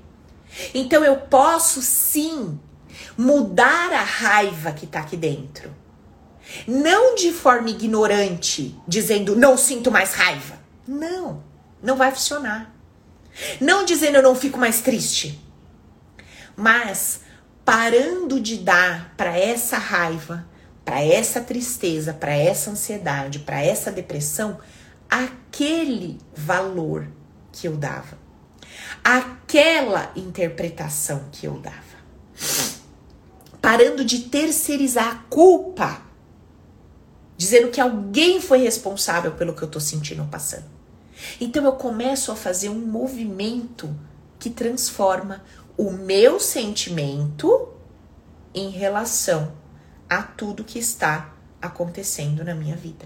Então 0.73 1.03
eu 1.03 1.17
posso 1.17 1.81
sim 1.81 2.59
mudar 3.17 3.91
a 3.91 4.03
raiva 4.03 4.71
que 4.71 4.87
tá 4.87 4.99
aqui 4.99 5.17
dentro. 5.17 5.73
Não 6.67 7.15
de 7.15 7.31
forma 7.31 7.69
ignorante, 7.69 8.75
dizendo 8.87 9.35
não 9.35 9.57
sinto 9.57 9.91
mais 9.91 10.13
raiva. 10.13 10.57
Não, 10.87 11.43
não 11.81 11.95
vai 11.95 12.11
funcionar. 12.11 12.73
Não 13.59 13.85
dizendo 13.85 14.15
eu 14.15 14.23
não 14.23 14.35
fico 14.35 14.57
mais 14.57 14.81
triste, 14.81 15.39
mas 16.55 17.21
parando 17.63 18.39
de 18.39 18.57
dar 18.57 19.13
para 19.15 19.37
essa 19.37 19.77
raiva, 19.77 20.47
para 20.83 21.01
essa 21.03 21.39
tristeza, 21.39 22.13
para 22.13 22.33
essa 22.33 22.71
ansiedade, 22.71 23.39
para 23.39 23.61
essa 23.61 23.91
depressão, 23.91 24.59
aquele 25.09 26.17
valor 26.35 27.07
que 27.51 27.67
eu 27.67 27.77
dava, 27.77 28.17
aquela 29.03 30.11
interpretação 30.15 31.25
que 31.31 31.45
eu 31.45 31.59
dava. 31.59 31.77
Parando 33.61 34.03
de 34.03 34.19
terceirizar 34.23 35.07
a 35.07 35.15
culpa, 35.29 36.01
dizendo 37.37 37.69
que 37.69 37.79
alguém 37.79 38.41
foi 38.41 38.59
responsável 38.59 39.33
pelo 39.33 39.53
que 39.53 39.61
eu 39.61 39.67
tô 39.67 39.79
sentindo 39.79 40.25
passando. 40.25 40.78
Então 41.39 41.63
eu 41.65 41.73
começo 41.73 42.31
a 42.31 42.35
fazer 42.35 42.69
um 42.69 42.79
movimento 42.79 43.93
que 44.37 44.49
transforma 44.49 45.43
o 45.77 45.91
meu 45.91 46.39
sentimento 46.39 47.69
em 48.53 48.69
relação 48.69 49.53
a 50.09 50.21
tudo 50.23 50.63
que 50.63 50.79
está 50.79 51.33
acontecendo 51.61 52.43
na 52.43 52.55
minha 52.55 52.75
vida. 52.75 53.05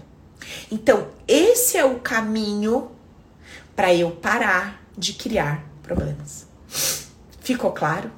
Então, 0.70 1.08
esse 1.26 1.76
é 1.76 1.84
o 1.84 2.00
caminho 2.00 2.90
para 3.74 3.94
eu 3.94 4.10
parar 4.10 4.82
de 4.96 5.12
criar 5.12 5.64
problemas. 5.82 6.46
Ficou 7.40 7.72
claro? 7.72 8.10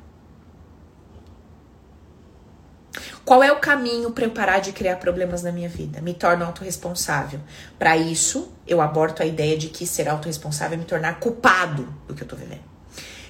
Qual 3.26 3.42
é 3.42 3.50
o 3.50 3.58
caminho 3.58 4.12
para 4.12 4.24
eu 4.24 4.30
parar 4.30 4.60
de 4.60 4.70
criar 4.70 4.96
problemas 4.96 5.42
na 5.42 5.50
minha 5.50 5.68
vida? 5.68 6.00
Me 6.00 6.14
torno 6.14 6.44
autorresponsável. 6.44 7.40
Para 7.76 7.96
isso, 7.96 8.52
eu 8.68 8.80
aborto 8.80 9.20
a 9.20 9.26
ideia 9.26 9.58
de 9.58 9.66
que 9.66 9.84
ser 9.84 10.08
autorresponsável 10.08 10.76
é 10.76 10.78
me 10.78 10.84
tornar 10.84 11.18
culpado 11.18 11.92
do 12.06 12.14
que 12.14 12.22
eu 12.22 12.28
tô 12.28 12.36
vivendo. 12.36 12.62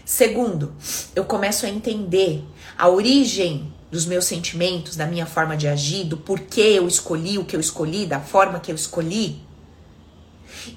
Segundo, 0.04 0.74
eu 1.14 1.24
começo 1.24 1.64
a 1.64 1.70
entender 1.70 2.44
a 2.76 2.90
origem 2.90 3.72
dos 3.90 4.04
meus 4.04 4.26
sentimentos, 4.26 4.96
da 4.96 5.06
minha 5.06 5.24
forma 5.24 5.56
de 5.56 5.66
agir, 5.66 6.04
do 6.04 6.18
porquê 6.18 6.74
eu 6.76 6.86
escolhi 6.86 7.38
o 7.38 7.46
que 7.46 7.56
eu 7.56 7.60
escolhi, 7.60 8.04
da 8.04 8.20
forma 8.20 8.60
que 8.60 8.70
eu 8.70 8.76
escolhi. 8.76 9.40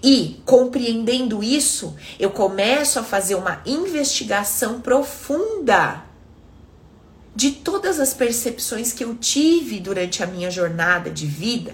E 0.02 0.42
compreendendo 0.46 1.44
isso, 1.44 1.94
eu 2.18 2.32
começo 2.32 2.98
a 2.98 3.04
fazer 3.04 3.36
uma 3.36 3.62
investigação 3.66 4.80
profunda 4.80 6.08
de 7.40 7.52
todas 7.52 8.02
as 8.02 8.14
percepções 8.14 8.92
que 8.92 9.02
eu 9.02 9.16
tive 9.16 9.80
durante 9.80 10.22
a 10.22 10.28
minha 10.28 10.52
jornada 10.52 11.10
de 11.10 11.26
vida 11.26 11.74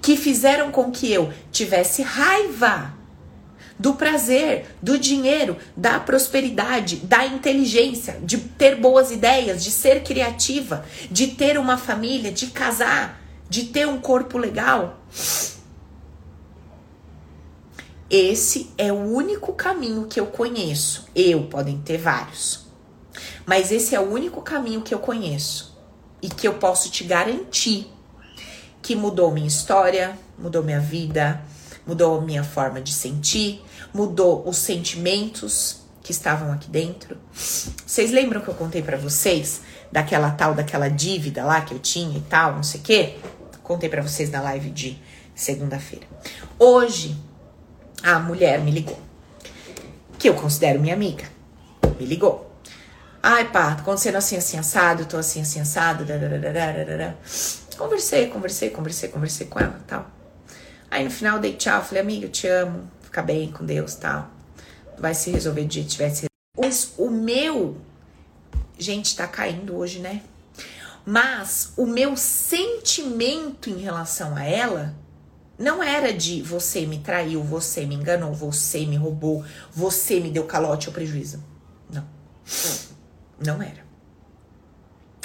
que 0.00 0.16
fizeram 0.16 0.70
com 0.70 0.92
que 0.92 1.12
eu 1.12 1.32
tivesse 1.50 2.02
raiva 2.02 2.94
do 3.76 3.94
prazer, 3.94 4.76
do 4.80 4.96
dinheiro, 4.96 5.56
da 5.76 5.98
prosperidade, 5.98 6.98
da 6.98 7.26
inteligência, 7.26 8.20
de 8.22 8.38
ter 8.38 8.76
boas 8.76 9.10
ideias, 9.10 9.64
de 9.64 9.72
ser 9.72 10.04
criativa, 10.04 10.86
de 11.10 11.26
ter 11.26 11.58
uma 11.58 11.76
família, 11.76 12.30
de 12.30 12.46
casar, 12.46 13.20
de 13.50 13.64
ter 13.64 13.88
um 13.88 13.98
corpo 13.98 14.38
legal. 14.38 15.02
Esse 18.08 18.70
é 18.78 18.92
o 18.92 19.12
único 19.12 19.52
caminho 19.52 20.06
que 20.06 20.20
eu 20.20 20.26
conheço. 20.26 21.08
Eu 21.12 21.48
podem 21.48 21.78
ter 21.78 21.98
vários. 21.98 22.63
Mas 23.46 23.70
esse 23.70 23.94
é 23.94 24.00
o 24.00 24.10
único 24.10 24.40
caminho 24.42 24.82
que 24.82 24.94
eu 24.94 24.98
conheço 24.98 25.76
e 26.22 26.28
que 26.28 26.48
eu 26.48 26.54
posso 26.54 26.90
te 26.90 27.04
garantir 27.04 27.90
que 28.84 28.94
mudou 28.94 29.32
minha 29.32 29.48
história, 29.48 30.16
mudou 30.38 30.62
minha 30.62 30.78
vida, 30.78 31.40
mudou 31.86 32.20
minha 32.20 32.44
forma 32.44 32.82
de 32.82 32.92
sentir, 32.92 33.64
mudou 33.94 34.46
os 34.46 34.58
sentimentos 34.58 35.80
que 36.02 36.12
estavam 36.12 36.52
aqui 36.52 36.68
dentro. 36.68 37.16
Vocês 37.32 38.10
lembram 38.10 38.42
que 38.42 38.48
eu 38.48 38.54
contei 38.54 38.82
para 38.82 38.98
vocês 38.98 39.62
daquela 39.90 40.30
tal 40.30 40.54
daquela 40.54 40.90
dívida 40.90 41.44
lá 41.44 41.62
que 41.62 41.72
eu 41.72 41.78
tinha 41.78 42.18
e 42.18 42.20
tal, 42.22 42.56
não 42.56 42.62
sei 42.62 42.80
o 42.80 42.82
quê? 42.82 43.16
Contei 43.62 43.88
para 43.88 44.02
vocês 44.02 44.30
na 44.30 44.42
live 44.42 44.68
de 44.68 44.98
segunda-feira. 45.34 46.06
Hoje 46.58 47.16
a 48.02 48.18
mulher 48.18 48.60
me 48.60 48.70
ligou, 48.70 49.00
que 50.18 50.28
eu 50.28 50.34
considero 50.34 50.78
minha 50.78 50.94
amiga. 50.94 51.24
Me 51.98 52.04
ligou. 52.04 52.53
Ai, 53.26 53.50
pá, 53.50 53.74
tá 53.74 53.80
acontecendo 53.80 54.16
assim, 54.16 54.36
assim, 54.36 54.58
assado, 54.58 55.06
tô 55.06 55.16
assim, 55.16 55.40
assim, 55.40 55.58
assado. 55.58 56.04
Conversei, 57.78 58.26
conversei, 58.26 58.68
conversei, 58.68 59.08
conversei 59.08 59.46
com 59.46 59.58
ela 59.58 59.80
tal. 59.86 60.10
Aí 60.90 61.02
no 61.02 61.10
final 61.10 61.38
dei 61.38 61.54
tchau, 61.54 61.82
falei, 61.82 62.02
amiga, 62.02 62.26
eu 62.26 62.30
te 62.30 62.46
amo, 62.46 62.86
fica 63.00 63.22
bem 63.22 63.50
com 63.50 63.64
Deus 63.64 63.94
tal. 63.94 64.30
Vai 64.98 65.14
se 65.14 65.30
resolver 65.30 65.64
de 65.64 65.76
jeito 65.76 65.86
que 65.86 65.92
tivesse. 65.92 66.26
Mas 66.60 66.92
o 66.98 67.08
meu. 67.08 67.78
Gente, 68.78 69.16
tá 69.16 69.26
caindo 69.26 69.74
hoje, 69.74 70.00
né? 70.00 70.20
Mas 71.06 71.72
o 71.78 71.86
meu 71.86 72.18
sentimento 72.18 73.70
em 73.70 73.78
relação 73.78 74.36
a 74.36 74.44
ela 74.44 74.94
não 75.58 75.82
era 75.82 76.12
de 76.12 76.42
você 76.42 76.84
me 76.84 76.98
traiu, 76.98 77.42
você 77.42 77.86
me 77.86 77.94
enganou, 77.94 78.34
você 78.34 78.84
me 78.84 78.96
roubou, 78.96 79.42
você 79.72 80.20
me 80.20 80.30
deu 80.30 80.44
calote 80.44 80.88
ou 80.88 80.92
prejuízo. 80.92 81.42
Não. 81.88 82.06
Não 83.38 83.60
era. 83.62 83.84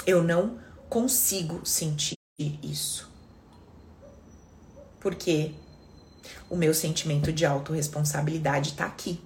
Eu 0.06 0.22
não 0.22 0.58
consigo 0.88 1.64
sentir 1.64 2.16
isso. 2.62 3.10
Porque 4.98 5.54
o 6.48 6.56
meu 6.56 6.74
sentimento 6.74 7.32
de 7.32 7.46
autorresponsabilidade 7.46 8.74
tá 8.74 8.86
aqui. 8.86 9.22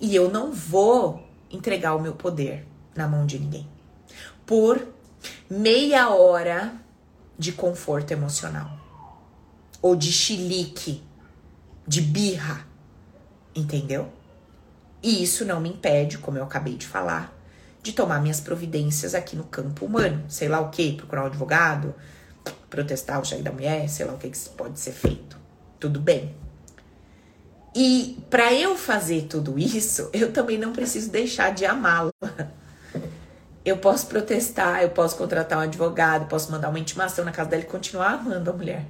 E 0.00 0.14
eu 0.14 0.30
não 0.30 0.52
vou 0.52 1.26
entregar 1.50 1.94
o 1.94 2.00
meu 2.00 2.14
poder 2.14 2.66
na 2.94 3.06
mão 3.06 3.26
de 3.26 3.38
ninguém. 3.38 3.68
Por 4.44 4.86
meia 5.50 6.10
hora 6.10 6.74
de 7.38 7.52
conforto 7.52 8.12
emocional. 8.12 8.70
Ou 9.82 9.94
de 9.94 10.10
chilique, 10.10 11.02
de 11.86 12.00
birra. 12.00 12.66
Entendeu? 13.54 14.12
E 15.02 15.22
isso 15.22 15.44
não 15.44 15.60
me 15.60 15.68
impede, 15.68 16.18
como 16.18 16.38
eu 16.38 16.44
acabei 16.44 16.76
de 16.76 16.86
falar, 16.86 17.35
de 17.86 17.92
tomar 17.92 18.20
minhas 18.20 18.40
providências 18.40 19.14
aqui 19.14 19.36
no 19.36 19.44
campo 19.44 19.86
humano. 19.86 20.24
Sei 20.28 20.48
lá 20.48 20.60
o 20.60 20.70
que, 20.70 20.92
procurar 20.94 21.22
um 21.22 21.26
advogado, 21.26 21.94
protestar 22.68 23.20
o 23.20 23.24
cheque 23.24 23.42
da 23.42 23.52
mulher, 23.52 23.88
sei 23.88 24.04
lá 24.04 24.12
o 24.12 24.18
que, 24.18 24.28
que 24.28 24.48
pode 24.50 24.78
ser 24.80 24.92
feito. 24.92 25.38
Tudo 25.78 26.00
bem. 26.00 26.34
E 27.74 28.18
para 28.28 28.52
eu 28.52 28.76
fazer 28.76 29.26
tudo 29.28 29.58
isso, 29.58 30.10
eu 30.12 30.32
também 30.32 30.58
não 30.58 30.72
preciso 30.72 31.10
deixar 31.10 31.54
de 31.54 31.64
amá-la. 31.64 32.12
Eu 33.64 33.78
posso 33.78 34.06
protestar, 34.06 34.84
eu 34.84 34.90
posso 34.90 35.16
contratar 35.16 35.58
um 35.58 35.62
advogado, 35.62 36.28
posso 36.28 36.52
mandar 36.52 36.68
uma 36.68 36.78
intimação 36.78 37.24
na 37.24 37.32
casa 37.32 37.50
dela 37.50 37.64
e 37.64 37.66
continuar 37.66 38.12
amando 38.12 38.48
a 38.48 38.52
mulher. 38.52 38.86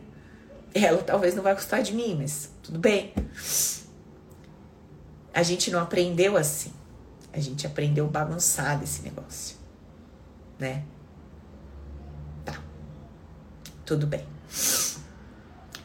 Ela 0.75 1.03
talvez 1.03 1.35
não 1.35 1.43
vai 1.43 1.55
gostar 1.55 1.81
de 1.81 1.95
mim, 1.95 2.15
mas 2.21 2.51
tudo 2.63 2.79
bem. 2.79 3.15
A 5.33 5.43
gente 5.43 5.71
não 5.71 5.81
aprendeu 5.81 6.37
assim. 6.37 6.75
A 7.37 7.41
gente 7.41 7.67
aprendeu 7.67 8.09
bagunçado 8.09 8.83
esse 8.83 9.03
negócio, 9.03 9.59
né? 10.59 10.85
Tá. 12.47 12.59
Tudo 13.85 14.07
bem. 14.07 14.27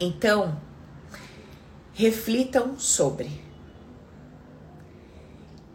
Então, 0.00 0.58
reflitam 1.92 2.78
sobre. 2.78 3.42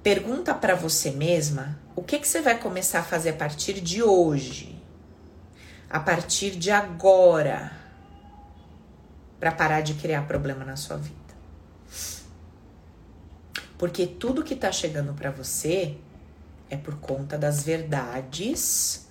Pergunta 0.01 0.55
para 0.55 0.73
você 0.73 1.11
mesma 1.11 1.79
o 1.95 2.01
que, 2.01 2.17
que 2.17 2.27
você 2.27 2.41
vai 2.41 2.57
começar 2.57 3.01
a 3.01 3.03
fazer 3.03 3.29
a 3.29 3.35
partir 3.35 3.79
de 3.79 4.01
hoje, 4.01 4.81
a 5.87 5.99
partir 5.99 6.55
de 6.55 6.71
agora, 6.71 7.71
para 9.39 9.51
parar 9.51 9.81
de 9.81 9.93
criar 9.93 10.23
problema 10.27 10.65
na 10.65 10.75
sua 10.75 10.97
vida. 10.97 11.26
Porque 13.77 14.07
tudo 14.07 14.43
que 14.43 14.55
tá 14.55 14.71
chegando 14.71 15.13
para 15.13 15.29
você 15.29 15.97
é 16.69 16.75
por 16.75 16.95
conta 16.95 17.37
das 17.37 17.63
verdades 17.63 19.07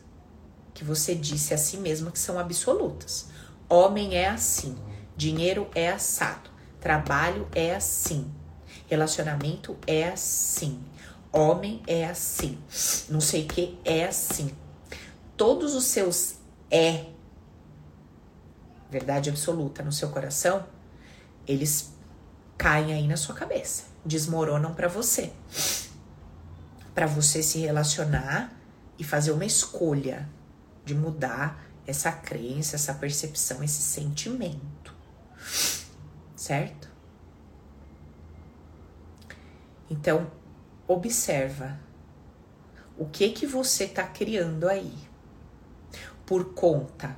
que 0.75 0.85
você 0.85 1.15
disse 1.15 1.55
a 1.55 1.59
si 1.59 1.77
mesma 1.77 2.11
que 2.11 2.19
são 2.19 2.39
absolutas. 2.39 3.29
Homem 3.69 4.17
é 4.17 4.29
assim, 4.29 4.77
dinheiro 5.17 5.71
é 5.75 5.91
assado, 5.91 6.51
trabalho 6.81 7.49
é 7.55 7.75
assim, 7.75 8.31
relacionamento 8.87 9.77
é 9.87 10.09
assim, 10.09 10.81
homem 11.33 11.83
é 11.87 12.05
assim, 12.05 12.59
não 13.09 13.21
sei 13.21 13.45
o 13.45 13.49
que 13.49 13.79
é 13.85 14.05
assim. 14.05 14.51
Todos 15.37 15.75
os 15.75 15.85
seus 15.85 16.37
é, 16.71 17.07
verdade 18.91 19.31
absoluta 19.31 19.83
no 19.83 19.93
seu 19.93 20.11
coração, 20.11 20.67
eles 21.47 21.95
caem 22.59 22.93
aí 22.93 23.07
na 23.07 23.17
sua 23.17 23.35
cabeça 23.35 23.96
desmoronam 24.07 24.75
para 24.75 24.89
você. 24.89 25.33
Para 26.95 27.07
você 27.07 27.43
se 27.43 27.59
relacionar 27.59 28.53
e 28.99 29.05
fazer 29.05 29.33
uma 29.33 29.45
escolha 29.45 30.29
de 30.85 30.95
mudar 30.95 31.67
essa 31.87 32.11
crença, 32.11 32.77
essa 32.77 32.95
percepção, 32.95 33.63
esse 33.63 33.83
sentimento. 33.83 34.95
Certo? 36.35 36.89
Então, 39.91 40.31
observa 40.89 41.79
o 42.99 43.07
que 43.07 43.31
que 43.31 43.47
você 43.47 43.87
tá 43.87 44.05
criando 44.05 44.69
aí 44.69 44.95
por 46.25 46.55
conta 46.55 47.17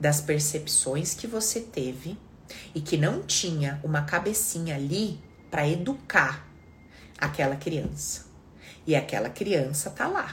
das 0.00 0.20
percepções 0.20 1.14
que 1.14 1.26
você 1.26 1.60
teve 1.60 2.18
e 2.74 2.80
que 2.80 2.96
não 2.96 3.22
tinha 3.22 3.80
uma 3.84 4.02
cabecinha 4.02 4.74
ali 4.74 5.20
para 5.50 5.68
educar 5.68 6.46
aquela 7.18 7.56
criança. 7.56 8.26
E 8.86 8.94
aquela 8.94 9.28
criança 9.28 9.90
tá 9.90 10.06
lá, 10.06 10.32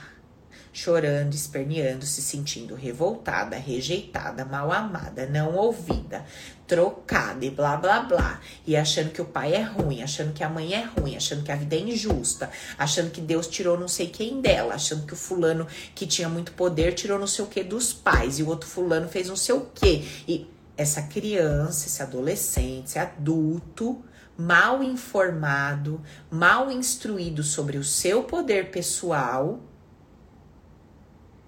chorando, 0.71 1.33
esperneando, 1.33 2.05
se 2.05 2.21
sentindo 2.21 2.75
revoltada, 2.75 3.55
rejeitada, 3.55 4.43
mal 4.45 4.71
amada, 4.71 5.25
não 5.27 5.55
ouvida, 5.55 6.25
trocada 6.67 7.45
e 7.45 7.49
blá 7.49 7.77
blá 7.77 8.01
blá, 8.01 8.41
e 8.65 8.75
achando 8.75 9.11
que 9.11 9.21
o 9.21 9.25
pai 9.25 9.53
é 9.53 9.61
ruim, 9.61 10.01
achando 10.01 10.33
que 10.33 10.43
a 10.43 10.49
mãe 10.49 10.73
é 10.73 10.83
ruim, 10.83 11.15
achando 11.15 11.43
que 11.43 11.51
a 11.51 11.55
vida 11.55 11.75
é 11.75 11.79
injusta, 11.79 12.49
achando 12.77 13.11
que 13.11 13.21
Deus 13.21 13.47
tirou 13.47 13.79
não 13.79 13.87
sei 13.87 14.07
quem 14.07 14.41
dela, 14.41 14.75
achando 14.75 15.05
que 15.05 15.13
o 15.13 15.17
fulano 15.17 15.67
que 15.95 16.07
tinha 16.07 16.29
muito 16.29 16.51
poder 16.53 16.93
tirou 16.93 17.19
não 17.19 17.27
sei 17.27 17.45
o 17.45 17.47
que 17.47 17.63
dos 17.63 17.93
pais, 17.93 18.39
e 18.39 18.43
o 18.43 18.47
outro 18.47 18.67
fulano 18.67 19.07
fez 19.07 19.27
não 19.27 19.35
sei 19.35 19.55
o 19.55 19.67
que. 19.73 20.23
E 20.27 20.47
essa 20.75 21.03
criança, 21.03 21.87
esse 21.87 22.01
adolescente, 22.01 22.87
esse 22.87 22.99
adulto 22.99 24.03
mal 24.37 24.81
informado, 24.83 26.01
mal 26.29 26.71
instruído 26.71 27.43
sobre 27.43 27.77
o 27.77 27.83
seu 27.83 28.23
poder 28.23 28.71
pessoal, 28.71 29.59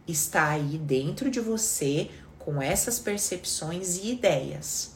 está 0.07 0.49
aí 0.49 0.77
dentro 0.77 1.31
de 1.31 1.39
você 1.39 2.11
com 2.37 2.61
essas 2.61 2.99
percepções 2.99 3.97
e 3.97 4.11
ideias. 4.11 4.95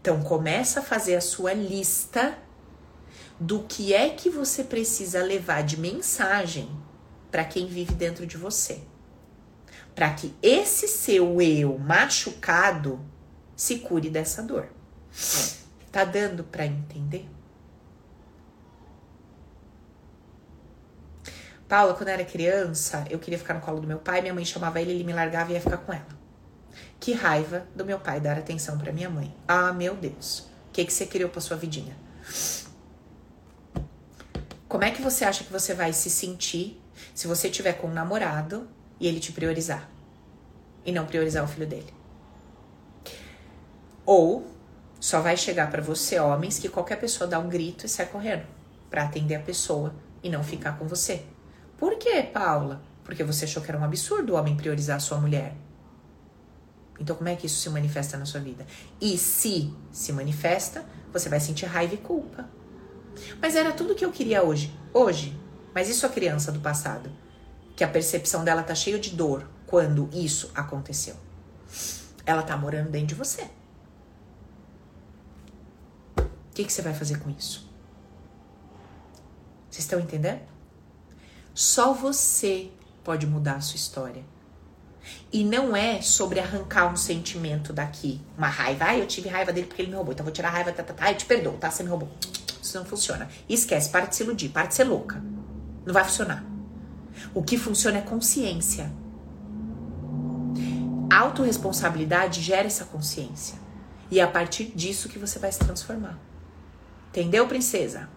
Então 0.00 0.22
começa 0.22 0.80
a 0.80 0.82
fazer 0.82 1.14
a 1.14 1.20
sua 1.20 1.52
lista 1.52 2.36
do 3.38 3.62
que 3.62 3.94
é 3.94 4.10
que 4.10 4.28
você 4.28 4.64
precisa 4.64 5.22
levar 5.22 5.62
de 5.62 5.78
mensagem 5.78 6.68
para 7.30 7.44
quem 7.44 7.66
vive 7.66 7.94
dentro 7.94 8.26
de 8.26 8.36
você. 8.36 8.80
Para 9.94 10.12
que 10.12 10.34
esse 10.42 10.88
seu 10.88 11.40
eu 11.40 11.78
machucado 11.78 13.00
se 13.54 13.78
cure 13.78 14.10
dessa 14.10 14.42
dor. 14.42 14.68
Tá 15.90 16.04
dando 16.04 16.44
para 16.44 16.64
entender? 16.66 17.28
Paula, 21.68 21.94
quando 21.94 22.08
eu 22.08 22.14
era 22.14 22.24
criança, 22.24 23.04
eu 23.08 23.18
queria 23.18 23.38
ficar 23.38 23.54
no 23.54 23.60
colo 23.60 23.80
do 23.80 23.86
meu 23.86 23.98
pai, 23.98 24.20
minha 24.20 24.34
mãe 24.34 24.44
chamava 24.44 24.80
ele, 24.80 24.90
ele 24.90 25.04
me 25.04 25.12
largava 25.12 25.50
e 25.50 25.54
ia 25.54 25.60
ficar 25.60 25.76
com 25.78 25.92
ela. 25.92 26.18
Que 26.98 27.12
raiva 27.12 27.66
do 27.74 27.84
meu 27.84 27.98
pai 27.98 28.20
dar 28.20 28.36
atenção 28.36 28.76
para 28.76 28.92
minha 28.92 29.08
mãe. 29.08 29.34
Ah, 29.46 29.72
meu 29.72 29.94
Deus. 29.94 30.40
O 30.68 30.72
que, 30.72 30.84
que 30.84 30.92
você 30.92 31.06
criou 31.06 31.30
pra 31.30 31.40
sua 31.40 31.56
vidinha? 31.56 31.96
Como 34.68 34.84
é 34.84 34.90
que 34.90 35.00
você 35.00 35.24
acha 35.24 35.42
que 35.44 35.52
você 35.52 35.74
vai 35.74 35.92
se 35.92 36.10
sentir 36.10 36.80
se 37.14 37.26
você 37.26 37.48
tiver 37.48 37.72
com 37.74 37.88
um 37.88 37.92
namorado 37.92 38.68
e 38.98 39.06
ele 39.06 39.18
te 39.18 39.32
priorizar? 39.32 39.88
E 40.84 40.92
não 40.92 41.06
priorizar 41.06 41.44
o 41.44 41.48
filho 41.48 41.66
dele? 41.66 41.92
Ou 44.04 44.46
só 45.00 45.22
vai 45.22 45.34
chegar 45.34 45.70
para 45.70 45.80
você, 45.80 46.20
homens, 46.20 46.58
que 46.58 46.68
qualquer 46.68 47.00
pessoa 47.00 47.26
dá 47.26 47.38
um 47.38 47.48
grito 47.48 47.86
e 47.86 47.88
sai 47.88 48.04
correndo 48.04 48.44
para 48.90 49.04
atender 49.04 49.36
a 49.36 49.40
pessoa 49.40 49.94
e 50.22 50.28
não 50.28 50.44
ficar 50.44 50.78
com 50.78 50.86
você. 50.86 51.24
Por 51.78 51.96
quê, 51.96 52.22
Paula? 52.22 52.82
Porque 53.02 53.24
você 53.24 53.46
achou 53.46 53.62
que 53.62 53.70
era 53.70 53.80
um 53.80 53.84
absurdo 53.84 54.34
o 54.34 54.36
homem 54.36 54.56
priorizar 54.56 54.98
a 54.98 55.00
sua 55.00 55.18
mulher. 55.18 55.54
Então, 57.00 57.16
como 57.16 57.30
é 57.30 57.34
que 57.34 57.46
isso 57.46 57.58
se 57.58 57.70
manifesta 57.70 58.18
na 58.18 58.26
sua 58.26 58.40
vida? 58.40 58.66
E 59.00 59.16
se 59.16 59.74
se 59.90 60.12
manifesta, 60.12 60.84
você 61.10 61.30
vai 61.30 61.40
sentir 61.40 61.64
raiva 61.64 61.94
e 61.94 61.98
culpa. 61.98 62.46
Mas 63.40 63.56
era 63.56 63.72
tudo 63.72 63.94
que 63.94 64.04
eu 64.04 64.12
queria 64.12 64.42
hoje. 64.42 64.76
Hoje. 64.92 65.34
Mas 65.74 65.88
isso 65.88 66.04
a 66.04 66.10
criança 66.10 66.52
do 66.52 66.60
passado? 66.60 67.10
Que 67.74 67.82
a 67.82 67.88
percepção 67.88 68.44
dela 68.44 68.62
tá 68.62 68.74
cheia 68.74 68.98
de 68.98 69.10
dor 69.10 69.48
quando 69.66 70.10
isso 70.12 70.50
aconteceu. 70.54 71.16
Ela 72.26 72.42
tá 72.42 72.54
morando 72.54 72.90
dentro 72.90 73.08
de 73.08 73.14
você. 73.14 73.48
O 76.50 76.54
que, 76.54 76.64
que 76.64 76.72
você 76.72 76.82
vai 76.82 76.94
fazer 76.94 77.18
com 77.18 77.30
isso? 77.30 77.68
Vocês 79.70 79.84
estão 79.84 80.00
entendendo? 80.00 80.40
Só 81.54 81.92
você 81.92 82.70
pode 83.04 83.26
mudar 83.26 83.54
a 83.54 83.60
sua 83.60 83.76
história. 83.76 84.24
E 85.32 85.44
não 85.44 85.76
é 85.76 86.02
sobre 86.02 86.40
arrancar 86.40 86.92
um 86.92 86.96
sentimento 86.96 87.72
daqui, 87.72 88.20
uma 88.36 88.48
raiva. 88.48 88.86
Ah, 88.86 88.98
eu 88.98 89.06
tive 89.06 89.28
raiva 89.28 89.52
dele 89.52 89.66
porque 89.66 89.82
ele 89.82 89.90
me 89.90 89.96
roubou, 89.96 90.12
então 90.12 90.24
vou 90.24 90.32
tirar 90.32 90.48
a 90.48 90.52
raiva, 90.52 90.72
tá, 90.72 90.82
tá, 90.82 90.92
tá, 90.92 91.10
eu 91.10 91.16
te 91.16 91.24
perdoo, 91.24 91.56
tá? 91.56 91.70
Você 91.70 91.82
me 91.82 91.88
roubou. 91.88 92.08
Isso 92.60 92.78
não 92.78 92.84
funciona. 92.84 93.28
Esquece, 93.48 93.88
para 93.88 94.06
de 94.06 94.16
se 94.16 94.22
iludir, 94.22 94.50
para 94.50 94.66
de 94.66 94.74
ser 94.74 94.84
louca. 94.84 95.22
Não 95.86 95.94
vai 95.94 96.04
funcionar. 96.04 96.44
O 97.32 97.42
que 97.42 97.56
funciona 97.56 97.98
é 97.98 98.02
consciência. 98.02 98.92
Autoresponsabilidade 101.10 102.40
gera 102.40 102.66
essa 102.66 102.84
consciência. 102.84 103.58
E 104.10 104.20
é 104.20 104.22
a 104.22 104.28
partir 104.28 104.66
disso 104.74 105.08
que 105.08 105.18
você 105.18 105.38
vai 105.38 105.50
se 105.50 105.58
transformar. 105.60 106.18
Entendeu, 107.10 107.46
princesa? 107.46 108.08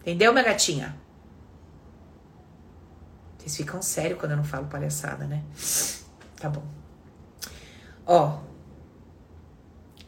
Entendeu, 0.00 0.32
minha 0.32 0.44
gatinha? 0.44 0.96
Vocês 3.38 3.56
ficam 3.56 3.80
sérios 3.80 4.20
quando 4.20 4.32
eu 4.32 4.36
não 4.36 4.44
falo 4.44 4.66
palhaçada, 4.66 5.26
né? 5.26 5.42
Tá 6.36 6.50
bom. 6.50 6.64
Ó, 8.06 8.40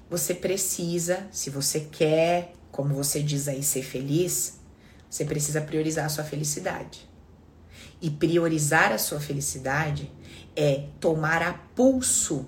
você 0.08 0.34
precisa, 0.34 1.26
se 1.32 1.48
você 1.48 1.80
quer, 1.80 2.52
como 2.70 2.94
você 2.94 3.22
diz 3.22 3.48
aí, 3.48 3.62
ser 3.62 3.82
feliz, 3.82 4.60
você 5.08 5.24
precisa 5.24 5.60
priorizar 5.62 6.04
a 6.04 6.08
sua 6.10 6.24
felicidade. 6.24 7.08
E 8.02 8.10
priorizar 8.10 8.92
a 8.92 8.98
sua 8.98 9.20
felicidade 9.20 10.12
é 10.54 10.88
tomar 11.00 11.42
a 11.42 11.54
pulso 11.54 12.46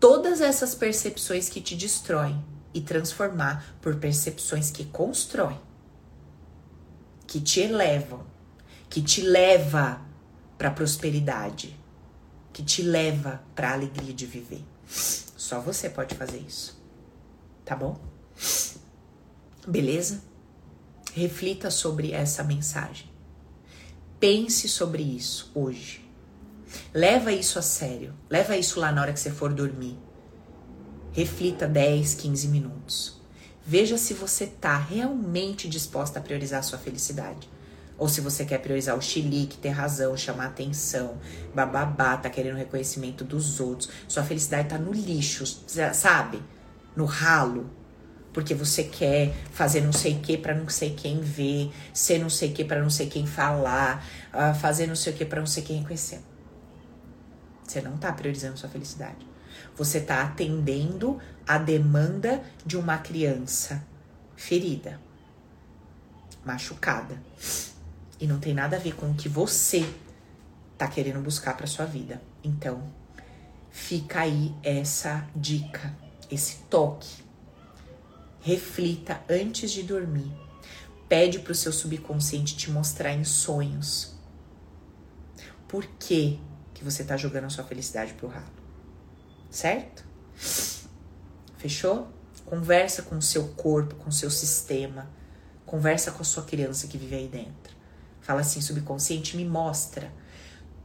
todas 0.00 0.40
essas 0.40 0.74
percepções 0.74 1.48
que 1.48 1.60
te 1.60 1.76
destroem 1.76 2.42
e 2.74 2.80
transformar 2.80 3.76
por 3.80 3.96
percepções 3.96 4.70
que 4.70 4.84
constroem 4.86 5.60
que 7.30 7.40
te 7.40 7.60
elevam, 7.60 8.26
que 8.88 9.00
te 9.00 9.20
leva 9.20 10.04
para 10.58 10.68
prosperidade, 10.68 11.78
que 12.52 12.60
te 12.60 12.82
leva 12.82 13.40
para 13.54 13.72
alegria 13.72 14.12
de 14.12 14.26
viver. 14.26 14.64
Só 14.88 15.60
você 15.60 15.88
pode 15.88 16.16
fazer 16.16 16.38
isso. 16.38 16.76
Tá 17.64 17.76
bom? 17.76 18.00
Beleza? 19.64 20.20
Reflita 21.14 21.70
sobre 21.70 22.10
essa 22.10 22.42
mensagem. 22.42 23.08
Pense 24.18 24.68
sobre 24.68 25.04
isso 25.04 25.52
hoje. 25.54 26.04
Leva 26.92 27.32
isso 27.32 27.58
a 27.58 27.62
sério. 27.62 28.14
Leva 28.28 28.56
isso 28.56 28.80
lá 28.80 28.92
na 28.92 29.02
hora 29.02 29.12
que 29.12 29.20
você 29.20 29.30
for 29.30 29.52
dormir. 29.52 29.98
Reflita 31.12 31.66
10, 31.66 32.14
15 32.14 32.48
minutos. 32.48 33.20
Veja 33.64 33.98
se 33.98 34.14
você 34.14 34.44
está 34.44 34.76
realmente 34.76 35.68
disposta 35.68 36.18
a 36.18 36.22
priorizar 36.22 36.60
a 36.60 36.62
sua 36.62 36.78
felicidade. 36.78 37.48
Ou 37.98 38.08
se 38.08 38.22
você 38.22 38.44
quer 38.46 38.58
priorizar 38.58 38.96
o 38.96 39.02
chilique, 39.02 39.58
ter 39.58 39.68
razão, 39.68 40.16
chamar 40.16 40.46
atenção, 40.46 41.18
bababá, 41.54 42.16
tá 42.16 42.30
querendo 42.30 42.56
reconhecimento 42.56 43.24
dos 43.24 43.60
outros. 43.60 43.90
Sua 44.08 44.22
felicidade 44.22 44.70
tá 44.70 44.78
no 44.78 44.90
lixo, 44.90 45.44
sabe? 45.92 46.42
No 46.96 47.04
ralo. 47.04 47.70
Porque 48.32 48.54
você 48.54 48.84
quer 48.84 49.34
fazer 49.52 49.82
não 49.82 49.92
sei 49.92 50.14
o 50.14 50.20
que 50.20 50.38
para 50.38 50.54
não 50.54 50.68
sei 50.68 50.94
quem 50.94 51.20
ver, 51.20 51.70
ser 51.92 52.18
não 52.18 52.30
sei 52.30 52.50
o 52.50 52.52
que 52.54 52.64
para 52.64 52.80
não 52.80 52.88
sei 52.88 53.08
quem 53.08 53.26
falar, 53.26 54.06
uh, 54.32 54.54
fazer 54.58 54.86
não 54.86 54.94
sei 54.96 55.12
o 55.12 55.16
que 55.16 55.24
para 55.24 55.40
não 55.40 55.46
sei 55.46 55.62
quem 55.62 55.80
reconhecer. 55.80 56.20
Você 57.70 57.80
não 57.80 57.96
tá 57.96 58.12
priorizando 58.12 58.58
sua 58.58 58.68
felicidade. 58.68 59.24
Você 59.76 59.98
está 59.98 60.22
atendendo 60.22 61.20
a 61.46 61.56
demanda 61.56 62.42
de 62.66 62.76
uma 62.76 62.98
criança 62.98 63.86
ferida, 64.34 65.00
machucada. 66.44 67.22
E 68.18 68.26
não 68.26 68.40
tem 68.40 68.52
nada 68.54 68.74
a 68.74 68.80
ver 68.80 68.96
com 68.96 69.12
o 69.12 69.14
que 69.14 69.28
você 69.28 69.88
tá 70.76 70.88
querendo 70.88 71.20
buscar 71.20 71.56
para 71.56 71.68
sua 71.68 71.84
vida. 71.86 72.20
Então, 72.42 72.82
fica 73.70 74.22
aí 74.22 74.52
essa 74.64 75.24
dica, 75.36 75.96
esse 76.28 76.64
toque. 76.68 77.22
Reflita 78.40 79.22
antes 79.30 79.70
de 79.70 79.84
dormir. 79.84 80.32
Pede 81.08 81.38
para 81.38 81.52
o 81.52 81.54
seu 81.54 81.72
subconsciente 81.72 82.56
te 82.56 82.68
mostrar 82.68 83.12
em 83.12 83.22
sonhos. 83.22 84.18
Por 85.68 85.86
que, 85.86 86.40
que 86.80 86.84
você 86.84 87.04
tá 87.04 87.16
jogando 87.16 87.44
a 87.44 87.50
sua 87.50 87.62
felicidade 87.62 88.14
pro 88.14 88.26
ralo? 88.26 88.60
certo? 89.50 90.04
Fechou? 91.58 92.08
Conversa 92.46 93.02
com 93.02 93.18
o 93.18 93.22
seu 93.22 93.48
corpo, 93.48 93.96
com 93.96 94.08
o 94.08 94.12
seu 94.12 94.30
sistema. 94.30 95.10
Conversa 95.66 96.10
com 96.12 96.22
a 96.22 96.24
sua 96.24 96.44
criança 96.44 96.86
que 96.86 96.96
vive 96.96 97.16
aí 97.16 97.28
dentro. 97.28 97.76
Fala 98.20 98.40
assim, 98.40 98.60
subconsciente, 98.60 99.36
me 99.36 99.44
mostra 99.44 100.10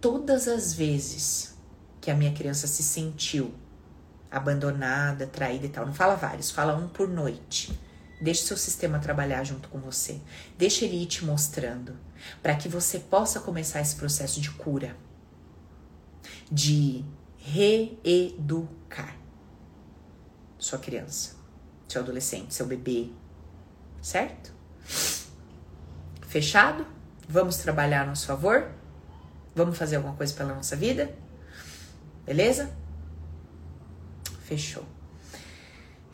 todas 0.02 0.48
as 0.48 0.74
vezes 0.74 1.56
que 2.02 2.12
a 2.12 2.16
minha 2.16 2.34
criança 2.34 2.68
se 2.68 2.84
sentiu 2.84 3.54
abandonada, 4.30 5.26
traída 5.26 5.66
e 5.66 5.70
tal. 5.70 5.86
Não 5.86 5.94
fala 5.94 6.16
vários, 6.16 6.52
fala 6.52 6.76
um 6.76 6.88
por 6.88 7.08
noite. 7.08 7.78
Deixe 8.22 8.44
seu 8.44 8.58
sistema 8.58 9.00
trabalhar 9.00 9.44
junto 9.44 9.70
com 9.70 9.80
você. 9.80 10.20
Deixe 10.58 10.86
ele 10.86 11.02
ir 11.02 11.06
te 11.06 11.26
mostrando 11.26 11.98
para 12.42 12.56
que 12.56 12.68
você 12.68 13.00
possa 13.00 13.40
começar 13.40 13.82
esse 13.82 13.96
processo 13.96 14.40
de 14.40 14.52
cura, 14.52 14.96
de 16.52 17.04
reeducar 17.38 19.18
sua 20.58 20.80
criança, 20.80 21.36
seu 21.88 22.02
adolescente, 22.02 22.54
seu 22.54 22.66
bebê, 22.66 23.10
certo? 24.02 24.54
Fechado? 26.28 26.86
Vamos 27.28 27.58
trabalhar 27.58 28.04
a 28.04 28.06
nosso 28.06 28.28
favor? 28.28 28.72
Vamos 29.56 29.78
fazer 29.78 29.96
alguma 29.96 30.16
coisa 30.16 30.34
pela 30.34 30.54
nossa 30.54 30.76
vida? 30.76 31.16
Beleza? 32.26 32.72
Fechou. 34.42 34.95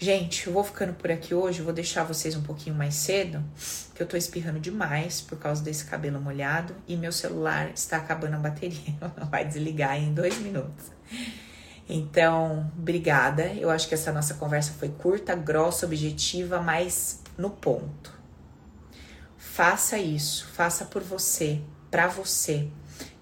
Gente, 0.04 0.48
eu 0.48 0.54
vou 0.54 0.64
ficando 0.64 0.96
por 0.96 1.12
aqui 1.12 1.36
hoje, 1.36 1.62
vou 1.62 1.72
deixar 1.72 2.04
vocês 2.04 2.36
um 2.36 2.42
pouquinho 2.42 2.76
mais 2.76 2.96
cedo, 2.96 3.44
que 3.94 4.02
eu 4.02 4.08
tô 4.08 4.18
espirrando 4.18 4.60
demais 4.60 5.22
por 5.22 5.38
causa 5.38 5.62
desse 5.62 5.86
cabelo 5.86 6.20
molhado 6.20 6.76
e 6.88 6.98
meu 6.98 7.12
celular 7.12 7.70
está 7.70 7.98
acabando 7.98 8.34
a 8.34 8.40
bateria, 8.40 8.96
vai 9.30 9.46
desligar 9.46 10.02
em 10.02 10.12
dois 10.12 10.40
minutos. 10.40 10.88
Então, 11.88 12.72
obrigada. 12.76 13.54
Eu 13.54 13.70
acho 13.70 13.88
que 13.88 13.94
essa 13.94 14.12
nossa 14.12 14.34
conversa 14.34 14.74
foi 14.74 14.90
curta, 14.90 15.36
grossa, 15.36 15.86
objetiva, 15.86 16.60
mas 16.60 17.22
no 17.38 17.52
ponto. 17.52 18.12
Faça 19.38 20.00
isso, 20.00 20.48
faça 20.48 20.86
por 20.86 21.04
você, 21.04 21.62
para 21.92 22.08
você. 22.08 22.68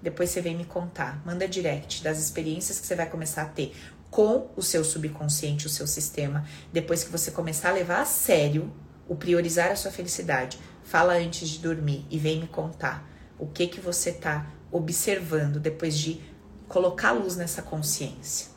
Depois 0.01 0.29
você 0.29 0.39
vem 0.39 0.55
me 0.55 0.63
contar, 0.63 1.21
manda 1.25 1.45
direct 1.45 2.01
das 2.01 2.19
experiências 2.19 2.79
que 2.79 2.87
você 2.87 2.95
vai 2.95 3.09
começar 3.09 3.41
a 3.41 3.47
ter 3.47 3.75
com 4.09 4.49
o 4.55 4.61
seu 4.61 4.83
subconsciente, 4.83 5.67
o 5.67 5.69
seu 5.69 5.87
sistema, 5.87 6.45
depois 6.73 7.03
que 7.03 7.11
você 7.11 7.31
começar 7.31 7.69
a 7.69 7.73
levar 7.73 8.01
a 8.01 8.05
sério 8.05 8.71
o 9.07 9.15
priorizar 9.15 9.71
a 9.71 9.75
sua 9.75 9.91
felicidade. 9.91 10.59
Fala 10.83 11.13
antes 11.13 11.49
de 11.49 11.59
dormir 11.59 12.05
e 12.09 12.17
vem 12.17 12.39
me 12.39 12.47
contar 12.47 13.07
o 13.37 13.47
que 13.47 13.67
que 13.67 13.81
você 13.81 14.11
tá 14.11 14.45
observando 14.71 15.59
depois 15.59 15.97
de 15.97 16.21
colocar 16.67 17.11
luz 17.11 17.35
nessa 17.35 17.61
consciência. 17.61 18.47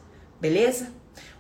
Beleza? 0.41 0.93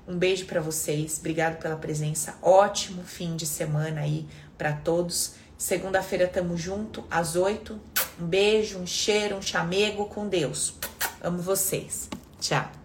Um 0.09 0.17
beijo 0.17 0.47
para 0.47 0.61
vocês. 0.61 1.19
Obrigado 1.19 1.61
pela 1.61 1.77
presença. 1.77 2.35
Ótimo 2.41 3.03
fim 3.05 3.37
de 3.37 3.47
semana 3.47 4.01
aí 4.01 4.27
para 4.57 4.73
todos. 4.73 5.35
Segunda-feira 5.59 6.27
tamo 6.27 6.57
junto 6.57 7.05
às 7.11 7.37
oito. 7.37 7.79
Um 8.21 8.27
beijo, 8.27 8.79
um 8.79 8.87
cheiro, 8.87 9.37
um 9.37 9.43
chamego 9.43 10.07
com 10.07 10.29
Deus. 10.29 10.75
Amo 11.23 11.39
vocês. 11.39 12.09
Tchau. 12.41 12.82